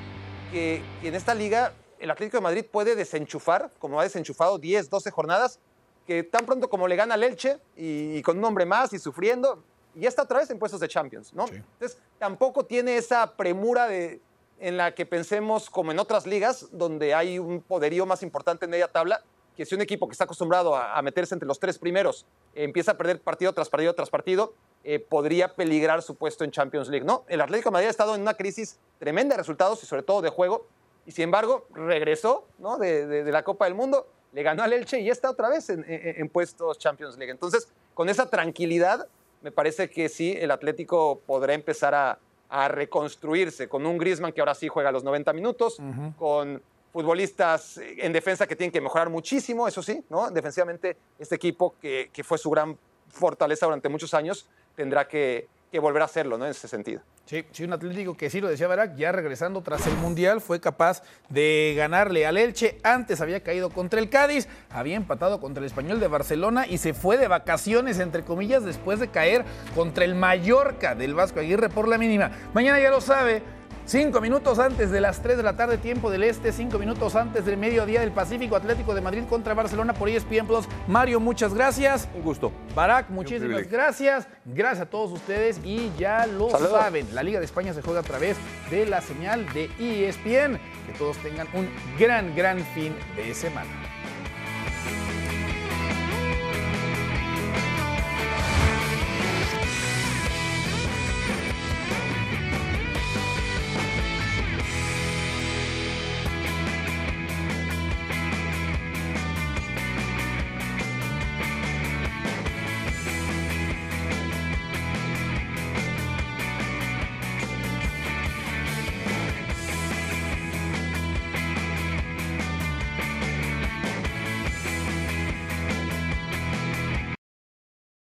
que, 0.51 0.81
que 1.01 1.09
en 1.09 1.15
esta 1.15 1.35
liga 1.35 1.73
el 1.99 2.09
Atlético 2.09 2.37
de 2.37 2.41
Madrid 2.41 2.65
puede 2.69 2.95
desenchufar, 2.95 3.69
como 3.77 3.99
ha 3.99 4.03
desenchufado 4.03 4.57
10, 4.57 4.89
12 4.89 5.11
jornadas, 5.11 5.59
que 6.07 6.23
tan 6.23 6.45
pronto 6.45 6.69
como 6.69 6.87
le 6.87 6.95
gana 6.95 7.13
al 7.13 7.23
Elche 7.23 7.59
y, 7.75 8.17
y 8.17 8.21
con 8.21 8.37
un 8.37 8.45
hombre 8.45 8.65
más 8.65 8.93
y 8.93 8.99
sufriendo, 8.99 9.63
y 9.93 10.01
ya 10.01 10.09
está 10.09 10.23
otra 10.23 10.39
vez 10.39 10.49
en 10.49 10.57
puestos 10.57 10.79
de 10.79 10.87
Champions, 10.87 11.33
¿no? 11.33 11.45
Entonces, 11.47 11.97
tampoco 12.17 12.65
tiene 12.65 12.95
esa 12.95 13.35
premura 13.35 13.87
de, 13.87 14.21
en 14.59 14.77
la 14.77 14.93
que 14.93 15.05
pensemos 15.05 15.69
como 15.69 15.91
en 15.91 15.99
otras 15.99 16.25
ligas, 16.25 16.67
donde 16.71 17.13
hay 17.13 17.39
un 17.39 17.61
poderío 17.61 18.05
más 18.05 18.23
importante 18.23 18.65
en 18.65 18.71
media 18.71 18.87
tabla, 18.87 19.23
que 19.55 19.65
si 19.65 19.75
un 19.75 19.81
equipo 19.81 20.07
que 20.07 20.13
está 20.13 20.23
acostumbrado 20.23 20.75
a, 20.75 20.97
a 20.97 21.01
meterse 21.01 21.35
entre 21.35 21.47
los 21.47 21.59
tres 21.59 21.77
primeros 21.77 22.25
eh, 22.55 22.63
empieza 22.63 22.91
a 22.91 22.97
perder 22.97 23.19
partido 23.21 23.53
tras 23.53 23.69
partido 23.69 23.93
tras 23.93 24.09
partido, 24.09 24.53
eh, 24.83 24.99
podría 24.99 25.53
peligrar 25.55 26.01
su 26.01 26.15
puesto 26.15 26.43
en 26.43 26.51
Champions 26.51 26.87
League. 26.89 27.05
No, 27.05 27.23
el 27.27 27.41
Atlético 27.41 27.69
de 27.69 27.73
Madrid 27.73 27.87
ha 27.87 27.91
estado 27.91 28.15
en 28.15 28.21
una 28.21 28.33
crisis 28.35 28.79
tremenda 28.99 29.35
de 29.35 29.39
resultados 29.39 29.83
y 29.83 29.85
sobre 29.85 30.03
todo 30.03 30.21
de 30.21 30.29
juego, 30.29 30.65
y 31.05 31.11
sin 31.11 31.25
embargo 31.25 31.65
regresó 31.73 32.45
¿no? 32.59 32.77
de, 32.77 33.05
de- 33.07 33.23
de 33.23 33.31
la 33.31 33.43
Copa 33.43 33.65
del 33.65 33.75
Mundo, 33.75 34.07
le 34.33 34.43
ganó 34.43 34.63
al 34.63 34.71
Elche 34.73 34.99
y 34.99 35.05
ya 35.05 35.11
está 35.11 35.29
otra 35.29 35.49
vez 35.49 35.69
en, 35.69 35.83
en- 35.87 36.21
en 36.21 36.29
puestos 36.29 36.77
Champions 36.79 37.17
League. 37.17 37.31
Entonces, 37.31 37.67
con 37.93 38.07
esa 38.09 38.29
tranquilidad, 38.29 39.07
me 39.41 39.51
parece 39.51 39.89
que 39.89 40.07
sí, 40.09 40.35
el 40.39 40.51
Atlético 40.51 41.19
podrá 41.25 41.53
empezar 41.53 41.93
a, 41.95 42.19
a 42.49 42.67
reconstruirse 42.67 43.67
con 43.67 43.85
un 43.85 43.97
Griezmann 43.97 44.31
que 44.33 44.39
ahora 44.41 44.53
sí 44.55 44.67
juega 44.67 44.91
los 44.91 45.03
90 45.03 45.33
minutos, 45.33 45.77
con 46.17 46.61
futbolistas 46.91 47.77
en 47.77 48.11
defensa 48.13 48.47
que 48.47 48.55
tienen 48.55 48.71
que 48.71 48.81
mejorar 48.81 49.09
muchísimo, 49.09 49.67
eso 49.67 49.81
sí, 49.81 50.03
¿no? 50.09 50.29
Defensivamente, 50.29 50.97
este 51.19 51.35
equipo 51.35 51.75
que, 51.81 52.09
que 52.11 52.23
fue 52.23 52.37
su 52.37 52.49
gran 52.49 52.77
fortaleza 53.09 53.65
durante 53.65 53.89
muchos 53.89 54.13
años 54.13 54.47
tendrá 54.75 55.07
que, 55.07 55.47
que 55.71 55.79
volver 55.79 56.01
a 56.01 56.05
hacerlo, 56.05 56.37
¿no? 56.37 56.45
En 56.45 56.51
ese 56.51 56.67
sentido. 56.67 57.01
Sí, 57.25 57.45
sí, 57.51 57.63
un 57.63 57.71
Atlético 57.71 58.17
que 58.17 58.29
sí 58.29 58.41
lo 58.41 58.49
decía 58.49 58.67
Barak, 58.67 58.95
ya 58.97 59.13
regresando 59.13 59.61
tras 59.61 59.87
el 59.87 59.95
Mundial, 59.95 60.41
fue 60.41 60.59
capaz 60.59 61.01
de 61.29 61.73
ganarle 61.77 62.25
al 62.25 62.35
Elche. 62.35 62.77
Antes 62.83 63.21
había 63.21 63.41
caído 63.41 63.69
contra 63.69 64.01
el 64.01 64.09
Cádiz, 64.09 64.49
había 64.69 64.97
empatado 64.97 65.39
contra 65.39 65.61
el 65.61 65.67
Español 65.67 66.01
de 66.01 66.09
Barcelona 66.09 66.67
y 66.67 66.77
se 66.77 66.93
fue 66.93 67.17
de 67.17 67.29
vacaciones, 67.29 67.99
entre 67.99 68.23
comillas, 68.23 68.65
después 68.65 68.99
de 68.99 69.09
caer 69.09 69.45
contra 69.75 70.03
el 70.03 70.15
Mallorca 70.15 70.93
del 70.93 71.13
Vasco 71.13 71.39
Aguirre 71.39 71.69
por 71.69 71.87
la 71.87 71.97
mínima. 71.97 72.31
Mañana 72.53 72.81
ya 72.81 72.89
lo 72.89 72.99
sabe, 72.99 73.41
Cinco 73.85 74.21
minutos 74.21 74.57
antes 74.59 74.89
de 74.91 75.01
las 75.01 75.21
3 75.21 75.37
de 75.37 75.43
la 75.43 75.57
tarde, 75.57 75.77
tiempo 75.77 76.09
del 76.09 76.23
este, 76.23 76.51
cinco 76.53 76.79
minutos 76.79 77.15
antes 77.15 77.45
del 77.45 77.57
mediodía 77.57 77.99
del 77.99 78.11
Pacífico 78.11 78.55
Atlético 78.55 78.93
de 78.93 79.01
Madrid 79.01 79.23
contra 79.27 79.53
Barcelona 79.53 79.93
por 79.93 80.07
ESPN 80.07 80.47
Plus. 80.47 80.65
Mario, 80.87 81.19
muchas 81.19 81.53
gracias. 81.53 82.07
Un 82.13 82.21
gusto. 82.21 82.51
Barak, 82.73 83.09
muchísimas 83.09 83.67
gracias. 83.69 84.27
Gracias 84.45 84.87
a 84.87 84.89
todos 84.89 85.11
ustedes 85.11 85.59
y 85.63 85.91
ya 85.97 86.25
lo 86.25 86.49
Saludos. 86.51 86.79
saben, 86.79 87.07
la 87.13 87.23
Liga 87.23 87.39
de 87.39 87.45
España 87.45 87.73
se 87.73 87.81
juega 87.81 87.99
a 87.99 88.03
través 88.03 88.37
de 88.69 88.85
la 88.85 89.01
señal 89.01 89.45
de 89.53 89.65
ESPN. 89.79 90.57
Que 90.87 90.93
todos 90.97 91.17
tengan 91.17 91.47
un 91.53 91.67
gran, 91.99 92.33
gran 92.35 92.59
fin 92.73 92.95
de 93.15 93.33
semana. 93.33 93.69